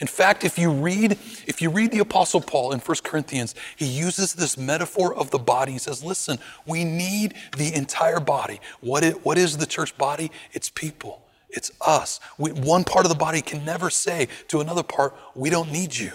In 0.00 0.06
fact, 0.06 0.44
if 0.44 0.58
you 0.58 0.70
read, 0.70 1.12
if 1.46 1.60
you 1.60 1.70
read 1.70 1.90
the 1.90 1.98
Apostle 1.98 2.40
Paul 2.40 2.70
in 2.70 2.78
1 2.78 2.96
Corinthians, 3.02 3.56
he 3.74 3.86
uses 3.86 4.34
this 4.34 4.56
metaphor 4.56 5.12
of 5.12 5.30
the 5.30 5.38
body. 5.38 5.72
He 5.72 5.78
says, 5.78 6.04
listen, 6.04 6.38
we 6.66 6.84
need 6.84 7.34
the 7.56 7.74
entire 7.74 8.20
body. 8.20 8.60
What 8.80 9.02
is, 9.02 9.14
what 9.24 9.38
is 9.38 9.56
the 9.56 9.66
church 9.66 9.96
body? 9.98 10.30
It's 10.52 10.70
people. 10.70 11.25
It's 11.56 11.70
us. 11.80 12.20
We, 12.38 12.52
one 12.52 12.84
part 12.84 13.04
of 13.04 13.08
the 13.08 13.16
body 13.16 13.40
can 13.40 13.64
never 13.64 13.90
say 13.90 14.28
to 14.48 14.60
another 14.60 14.82
part, 14.82 15.16
we 15.34 15.50
don't 15.50 15.72
need 15.72 15.96
you. 15.96 16.12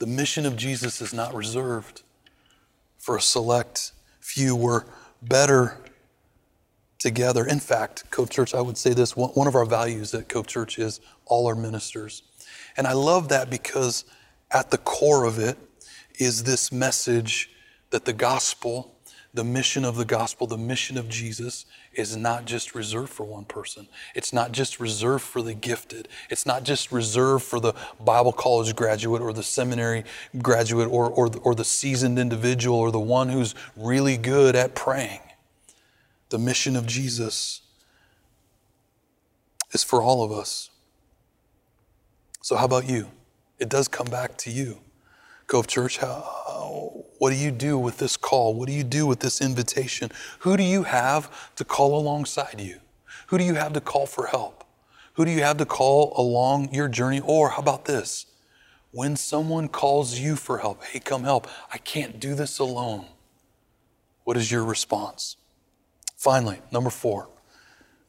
The 0.00 0.06
mission 0.06 0.44
of 0.44 0.56
Jesus 0.56 1.00
is 1.00 1.14
not 1.14 1.34
reserved 1.34 2.02
for 2.98 3.16
a 3.16 3.20
select 3.20 3.92
few. 4.20 4.54
We're 4.54 4.84
better 5.22 5.78
together. 6.98 7.46
In 7.46 7.60
fact, 7.60 8.10
Cove 8.10 8.28
Church, 8.28 8.54
I 8.54 8.60
would 8.60 8.76
say 8.76 8.92
this 8.92 9.16
one 9.16 9.46
of 9.46 9.54
our 9.54 9.64
values 9.64 10.12
at 10.12 10.28
Cove 10.28 10.46
Church 10.46 10.78
is 10.78 11.00
all 11.24 11.46
our 11.46 11.54
ministers. 11.54 12.22
And 12.76 12.86
I 12.86 12.92
love 12.92 13.28
that 13.28 13.48
because 13.48 14.04
at 14.50 14.70
the 14.70 14.78
core 14.78 15.24
of 15.24 15.38
it 15.38 15.56
is 16.18 16.44
this 16.44 16.72
message 16.72 17.50
that 17.90 18.04
the 18.04 18.12
gospel, 18.12 18.94
the 19.32 19.44
mission 19.44 19.84
of 19.84 19.96
the 19.96 20.04
gospel, 20.04 20.46
the 20.46 20.58
mission 20.58 20.98
of 20.98 21.08
Jesus 21.08 21.64
is 21.96 22.16
not 22.16 22.44
just 22.44 22.74
reserved 22.74 23.10
for 23.10 23.24
one 23.24 23.44
person. 23.44 23.88
It's 24.14 24.32
not 24.32 24.52
just 24.52 24.78
reserved 24.78 25.24
for 25.24 25.42
the 25.42 25.54
gifted. 25.54 26.08
It's 26.30 26.44
not 26.44 26.62
just 26.62 26.92
reserved 26.92 27.44
for 27.44 27.58
the 27.58 27.72
Bible 27.98 28.32
college 28.32 28.76
graduate 28.76 29.22
or 29.22 29.32
the 29.32 29.42
seminary 29.42 30.04
graduate 30.40 30.88
or, 30.88 31.08
or, 31.08 31.30
or 31.42 31.54
the 31.54 31.64
seasoned 31.64 32.18
individual 32.18 32.78
or 32.78 32.90
the 32.90 33.00
one 33.00 33.30
who's 33.30 33.54
really 33.76 34.16
good 34.16 34.54
at 34.54 34.74
praying. 34.74 35.20
The 36.28 36.38
mission 36.38 36.76
of 36.76 36.86
Jesus 36.86 37.62
is 39.72 39.82
for 39.82 40.02
all 40.02 40.22
of 40.22 40.30
us. 40.30 40.70
So, 42.42 42.56
how 42.56 42.66
about 42.66 42.88
you? 42.88 43.10
It 43.58 43.68
does 43.68 43.88
come 43.88 44.06
back 44.06 44.36
to 44.38 44.50
you. 44.50 44.78
Cove 45.46 45.66
Church, 45.66 45.98
how, 45.98 47.04
what 47.18 47.30
do 47.30 47.36
you 47.36 47.50
do 47.50 47.78
with 47.78 47.98
this 47.98 48.16
call? 48.16 48.54
What 48.54 48.66
do 48.66 48.72
you 48.72 48.84
do 48.84 49.06
with 49.06 49.20
this 49.20 49.40
invitation? 49.40 50.10
Who 50.40 50.56
do 50.56 50.62
you 50.62 50.84
have 50.84 51.54
to 51.56 51.64
call 51.64 51.98
alongside 51.98 52.60
you? 52.60 52.80
Who 53.28 53.38
do 53.38 53.44
you 53.44 53.54
have 53.54 53.72
to 53.72 53.80
call 53.80 54.06
for 54.06 54.26
help? 54.26 54.64
Who 55.14 55.24
do 55.24 55.30
you 55.30 55.42
have 55.42 55.56
to 55.58 55.66
call 55.66 56.12
along 56.16 56.74
your 56.74 56.88
journey? 56.88 57.20
Or 57.20 57.50
how 57.50 57.58
about 57.58 57.86
this? 57.86 58.26
When 58.92 59.16
someone 59.16 59.68
calls 59.68 60.18
you 60.18 60.36
for 60.36 60.58
help, 60.58 60.84
hey, 60.84 61.00
come 61.00 61.24
help, 61.24 61.48
I 61.72 61.78
can't 61.78 62.20
do 62.20 62.34
this 62.34 62.58
alone. 62.58 63.06
What 64.24 64.36
is 64.36 64.50
your 64.50 64.64
response? 64.64 65.36
Finally, 66.16 66.60
number 66.70 66.90
four, 66.90 67.28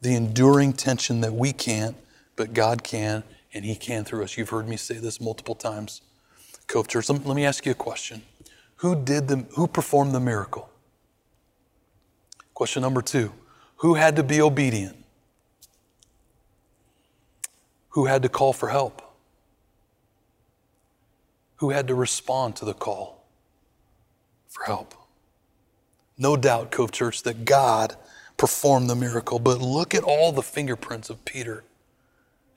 the 0.00 0.14
enduring 0.14 0.72
tension 0.72 1.20
that 1.20 1.32
we 1.32 1.52
can't, 1.52 1.96
but 2.36 2.54
God 2.54 2.84
can, 2.84 3.22
and 3.52 3.64
He 3.64 3.74
can 3.74 4.04
through 4.04 4.24
us. 4.24 4.36
You've 4.36 4.48
heard 4.50 4.68
me 4.68 4.76
say 4.76 4.94
this 4.98 5.20
multiple 5.20 5.54
times. 5.54 6.02
Cove 6.66 6.88
Church, 6.88 7.08
let 7.08 7.26
me 7.26 7.44
ask 7.44 7.64
you 7.64 7.72
a 7.72 7.74
question. 7.74 8.22
Who 8.78 8.96
did 8.96 9.28
the, 9.28 9.44
who 9.54 9.66
performed 9.66 10.12
the 10.12 10.20
miracle? 10.20 10.68
Question 12.54 12.82
number 12.82 13.02
two, 13.02 13.32
who 13.76 13.94
had 13.94 14.16
to 14.16 14.22
be 14.22 14.40
obedient? 14.40 14.96
Who 17.90 18.06
had 18.06 18.22
to 18.22 18.28
call 18.28 18.52
for 18.52 18.68
help? 18.68 19.02
Who 21.56 21.70
had 21.70 21.88
to 21.88 21.94
respond 21.94 22.54
to 22.56 22.64
the 22.64 22.74
call 22.74 23.24
for 24.48 24.64
help? 24.64 24.94
No 26.16 26.36
doubt, 26.36 26.70
Cove 26.70 26.92
Church, 26.92 27.22
that 27.22 27.44
God 27.44 27.96
performed 28.36 28.88
the 28.88 28.94
miracle, 28.94 29.40
but 29.40 29.60
look 29.60 29.94
at 29.94 30.04
all 30.04 30.30
the 30.30 30.42
fingerprints 30.42 31.10
of 31.10 31.24
Peter 31.24 31.64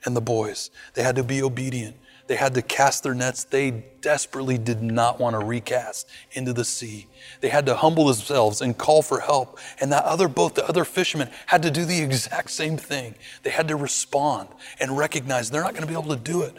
and 0.06 0.16
the 0.16 0.22
boys. 0.22 0.70
They 0.94 1.02
had 1.04 1.16
to 1.16 1.24
be 1.24 1.42
obedient. 1.42 1.96
They 2.28 2.36
had 2.36 2.54
to 2.54 2.62
cast 2.62 3.04
their 3.04 3.14
nets. 3.14 3.44
They 3.44 3.84
desperately 4.02 4.58
did 4.58 4.82
not 4.82 5.20
want 5.20 5.40
to 5.40 5.46
recast 5.46 6.08
into 6.32 6.54
the 6.54 6.66
sea. 6.66 7.08
They 7.42 7.50
had 7.50 7.66
to 7.66 7.76
humble 7.76 8.06
themselves 8.06 8.62
and 8.62 8.78
call 8.78 9.02
for 9.02 9.20
help. 9.20 9.60
And 9.80 9.92
that 9.92 10.06
other 10.06 10.28
boat, 10.28 10.56
the 10.56 10.68
other 10.68 10.86
fishermen, 10.86 11.30
had 11.46 11.64
to 11.64 11.72
do 11.72 11.86
the 11.86 12.00
exact 12.02 12.52
same 12.52 12.78
thing. 12.78 13.16
They 13.44 13.50
had 13.50 13.68
to 13.68 13.76
respond 13.76 14.50
and 14.80 14.98
recognize 14.98 15.50
they're 15.50 15.64
not 15.64 15.74
going 15.74 15.84
to 15.84 15.88
be 15.88 16.00
able 16.00 16.16
to 16.16 16.22
do 16.22 16.44
it 16.44 16.56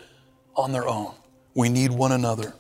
on 0.55 0.73
their 0.73 0.89
own. 0.89 1.15
We 1.55 1.69
need 1.69 1.91
one 1.91 2.13
another. 2.13 2.55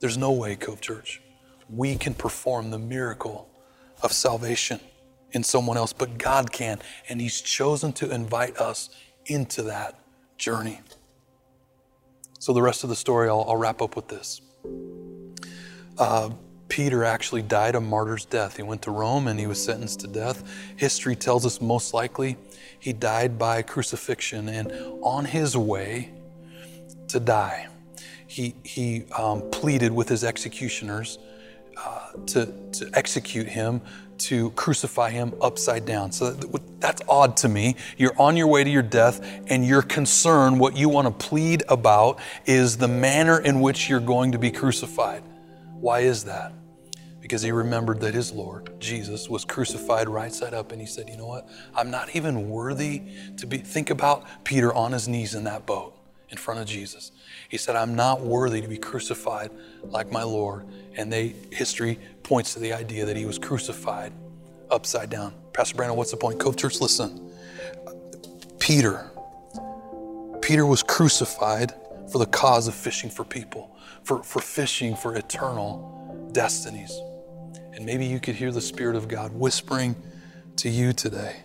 There's 0.00 0.18
no 0.18 0.32
way, 0.32 0.56
Cove 0.56 0.80
Church, 0.80 1.20
we 1.68 1.96
can 1.96 2.14
perform 2.14 2.70
the 2.70 2.78
miracle 2.78 3.48
of 4.02 4.12
salvation 4.12 4.80
in 5.32 5.42
someone 5.42 5.76
else, 5.76 5.92
but 5.92 6.18
God 6.18 6.52
can. 6.52 6.80
And 7.08 7.20
He's 7.20 7.40
chosen 7.40 7.92
to 7.94 8.10
invite 8.10 8.56
us 8.58 8.90
into 9.26 9.62
that 9.64 9.98
journey. 10.38 10.80
So, 12.38 12.52
the 12.52 12.62
rest 12.62 12.84
of 12.84 12.90
the 12.90 12.96
story, 12.96 13.28
I'll, 13.28 13.44
I'll 13.48 13.56
wrap 13.56 13.82
up 13.82 13.96
with 13.96 14.08
this. 14.08 14.40
Uh, 15.98 16.30
Peter 16.68 17.02
actually 17.02 17.42
died 17.42 17.74
a 17.74 17.80
martyr's 17.80 18.24
death. 18.24 18.56
He 18.56 18.62
went 18.62 18.82
to 18.82 18.90
Rome 18.90 19.26
and 19.26 19.40
he 19.40 19.46
was 19.46 19.62
sentenced 19.62 20.00
to 20.00 20.06
death. 20.06 20.48
History 20.76 21.16
tells 21.16 21.46
us 21.46 21.60
most 21.60 21.94
likely 21.94 22.36
he 22.78 22.92
died 22.92 23.38
by 23.38 23.62
crucifixion. 23.62 24.48
And 24.48 24.70
on 25.02 25.24
his 25.24 25.56
way 25.56 26.12
to 27.08 27.18
die, 27.18 27.68
he, 28.26 28.54
he 28.62 29.04
um, 29.16 29.48
pleaded 29.50 29.92
with 29.92 30.08
his 30.08 30.22
executioners 30.22 31.18
uh, 31.76 32.12
to, 32.26 32.46
to 32.72 32.90
execute 32.92 33.46
him 33.46 33.80
to 34.18 34.50
crucify 34.50 35.10
him 35.10 35.34
upside 35.40 35.86
down. 35.86 36.12
So 36.12 36.32
that's 36.80 37.02
odd 37.08 37.36
to 37.38 37.48
me. 37.48 37.76
You're 37.96 38.18
on 38.18 38.36
your 38.36 38.46
way 38.46 38.64
to 38.64 38.70
your 38.70 38.82
death, 38.82 39.20
and 39.48 39.66
your 39.66 39.82
concern, 39.82 40.58
what 40.58 40.76
you 40.76 40.88
want 40.88 41.06
to 41.06 41.26
plead 41.26 41.62
about, 41.68 42.18
is 42.46 42.76
the 42.76 42.88
manner 42.88 43.38
in 43.38 43.60
which 43.60 43.88
you're 43.88 44.00
going 44.00 44.32
to 44.32 44.38
be 44.38 44.50
crucified. 44.50 45.22
Why 45.74 46.00
is 46.00 46.24
that? 46.24 46.52
Because 47.20 47.42
he 47.42 47.52
remembered 47.52 48.00
that 48.00 48.14
his 48.14 48.32
Lord, 48.32 48.80
Jesus, 48.80 49.28
was 49.28 49.44
crucified 49.44 50.08
right 50.08 50.32
side 50.32 50.54
up, 50.54 50.72
and 50.72 50.80
he 50.80 50.86
said, 50.86 51.08
You 51.08 51.16
know 51.16 51.26
what? 51.26 51.48
I'm 51.74 51.90
not 51.90 52.14
even 52.14 52.48
worthy 52.48 53.02
to 53.36 53.46
be. 53.46 53.58
Think 53.58 53.90
about 53.90 54.24
Peter 54.44 54.72
on 54.72 54.92
his 54.92 55.08
knees 55.08 55.34
in 55.34 55.44
that 55.44 55.66
boat 55.66 55.94
in 56.30 56.36
front 56.36 56.60
of 56.60 56.66
Jesus. 56.66 57.12
He 57.48 57.56
said, 57.56 57.76
I'm 57.76 57.94
not 57.94 58.20
worthy 58.20 58.60
to 58.60 58.68
be 58.68 58.78
crucified 58.78 59.50
like 59.82 60.12
my 60.12 60.22
Lord. 60.22 60.66
And 60.96 61.12
they 61.12 61.34
history 61.50 61.98
points 62.28 62.52
to 62.52 62.60
the 62.60 62.74
idea 62.74 63.06
that 63.06 63.16
he 63.16 63.24
was 63.24 63.38
crucified 63.38 64.12
upside 64.70 65.08
down. 65.08 65.32
Pastor 65.54 65.76
Brandon, 65.76 65.96
what's 65.96 66.10
the 66.10 66.18
point? 66.18 66.38
Cove 66.38 66.58
Church, 66.58 66.78
listen. 66.78 67.32
Peter, 68.58 69.10
Peter 70.42 70.66
was 70.66 70.82
crucified 70.82 71.72
for 72.12 72.18
the 72.18 72.26
cause 72.26 72.68
of 72.68 72.74
fishing 72.74 73.08
for 73.08 73.24
people, 73.24 73.74
for, 74.04 74.22
for 74.22 74.40
fishing 74.40 74.94
for 74.94 75.16
eternal 75.16 76.30
destinies. 76.32 77.00
And 77.72 77.86
maybe 77.86 78.04
you 78.04 78.20
could 78.20 78.34
hear 78.34 78.52
the 78.52 78.60
Spirit 78.60 78.94
of 78.94 79.08
God 79.08 79.32
whispering 79.32 79.96
to 80.56 80.68
you 80.68 80.92
today. 80.92 81.36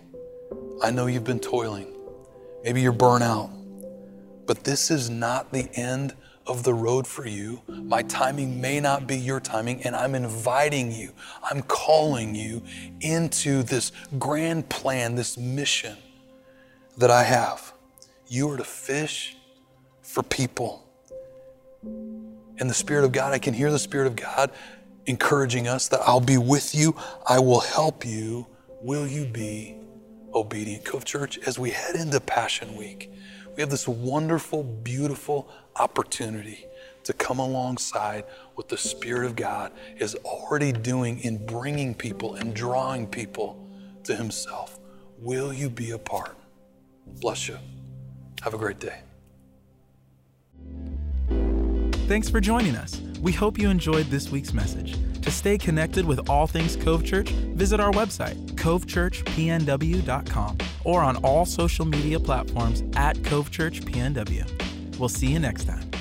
I 0.83 0.91
know 0.91 1.05
you've 1.05 1.23
been 1.23 1.39
toiling. 1.39 1.87
Maybe 2.65 2.81
you're 2.81 2.91
burnt 2.91 3.23
out. 3.23 3.49
But 4.45 4.65
this 4.65 4.91
is 4.91 5.09
not 5.09 5.53
the 5.53 5.69
end 5.75 6.13
of 6.45 6.63
the 6.63 6.73
road 6.73 7.07
for 7.07 7.27
you. 7.27 7.61
My 7.67 8.03
timing 8.03 8.59
may 8.59 8.79
not 8.79 9.07
be 9.07 9.17
your 9.17 9.39
timing, 9.39 9.83
and 9.83 9.95
I'm 9.95 10.15
inviting 10.15 10.91
you, 10.91 11.11
I'm 11.43 11.61
calling 11.61 12.35
you 12.35 12.61
into 13.01 13.63
this 13.63 13.91
grand 14.19 14.69
plan, 14.69 15.15
this 15.15 15.37
mission 15.37 15.97
that 16.97 17.09
I 17.11 17.23
have. 17.23 17.73
You 18.27 18.49
are 18.51 18.57
to 18.57 18.63
fish 18.63 19.37
for 20.01 20.23
people. 20.23 20.87
And 21.83 22.69
the 22.69 22.73
Spirit 22.73 23.03
of 23.03 23.11
God, 23.11 23.33
I 23.33 23.39
can 23.39 23.53
hear 23.53 23.71
the 23.71 23.79
Spirit 23.79 24.07
of 24.07 24.15
God 24.15 24.51
encouraging 25.05 25.67
us 25.67 25.87
that 25.89 26.01
I'll 26.05 26.21
be 26.21 26.37
with 26.37 26.73
you, 26.73 26.95
I 27.27 27.39
will 27.39 27.59
help 27.59 28.05
you. 28.05 28.47
Will 28.81 29.07
you 29.07 29.25
be 29.25 29.75
obedient? 30.33 30.85
Cove 30.85 31.05
Church, 31.05 31.37
as 31.45 31.57
we 31.59 31.71
head 31.71 31.95
into 31.95 32.19
Passion 32.19 32.75
Week, 32.75 33.11
we 33.55 33.61
have 33.61 33.69
this 33.69 33.87
wonderful, 33.87 34.63
beautiful 34.63 35.49
opportunity 35.75 36.65
to 37.03 37.13
come 37.13 37.39
alongside 37.39 38.25
what 38.55 38.69
the 38.69 38.77
Spirit 38.77 39.25
of 39.25 39.35
God 39.35 39.71
is 39.97 40.15
already 40.25 40.71
doing 40.71 41.19
in 41.19 41.45
bringing 41.45 41.93
people 41.93 42.35
and 42.35 42.53
drawing 42.53 43.07
people 43.07 43.67
to 44.03 44.15
Himself. 44.15 44.79
Will 45.19 45.53
you 45.53 45.69
be 45.69 45.91
a 45.91 45.97
part? 45.97 46.35
Bless 47.19 47.47
you. 47.47 47.57
Have 48.41 48.53
a 48.53 48.57
great 48.57 48.79
day. 48.79 49.01
Thanks 52.07 52.29
for 52.29 52.41
joining 52.41 52.75
us. 52.75 52.99
We 53.21 53.31
hope 53.31 53.57
you 53.57 53.69
enjoyed 53.69 54.07
this 54.07 54.29
week's 54.29 54.53
message. 54.53 54.97
To 55.23 55.31
stay 55.31 55.57
connected 55.57 56.05
with 56.05 56.29
all 56.29 56.45
things 56.47 56.75
Cove 56.75 57.05
Church, 57.05 57.29
visit 57.29 57.79
our 57.79 57.93
website, 57.93 58.35
covechurchpnw.com, 58.55 60.57
or 60.83 61.01
on 61.01 61.15
all 61.17 61.45
social 61.45 61.85
media 61.85 62.19
platforms 62.19 62.83
at 62.97 63.23
Cove 63.23 63.49
Church 63.49 63.81
PNW. 63.81 64.99
We'll 64.99 65.09
see 65.09 65.27
you 65.27 65.39
next 65.39 65.63
time. 65.63 65.92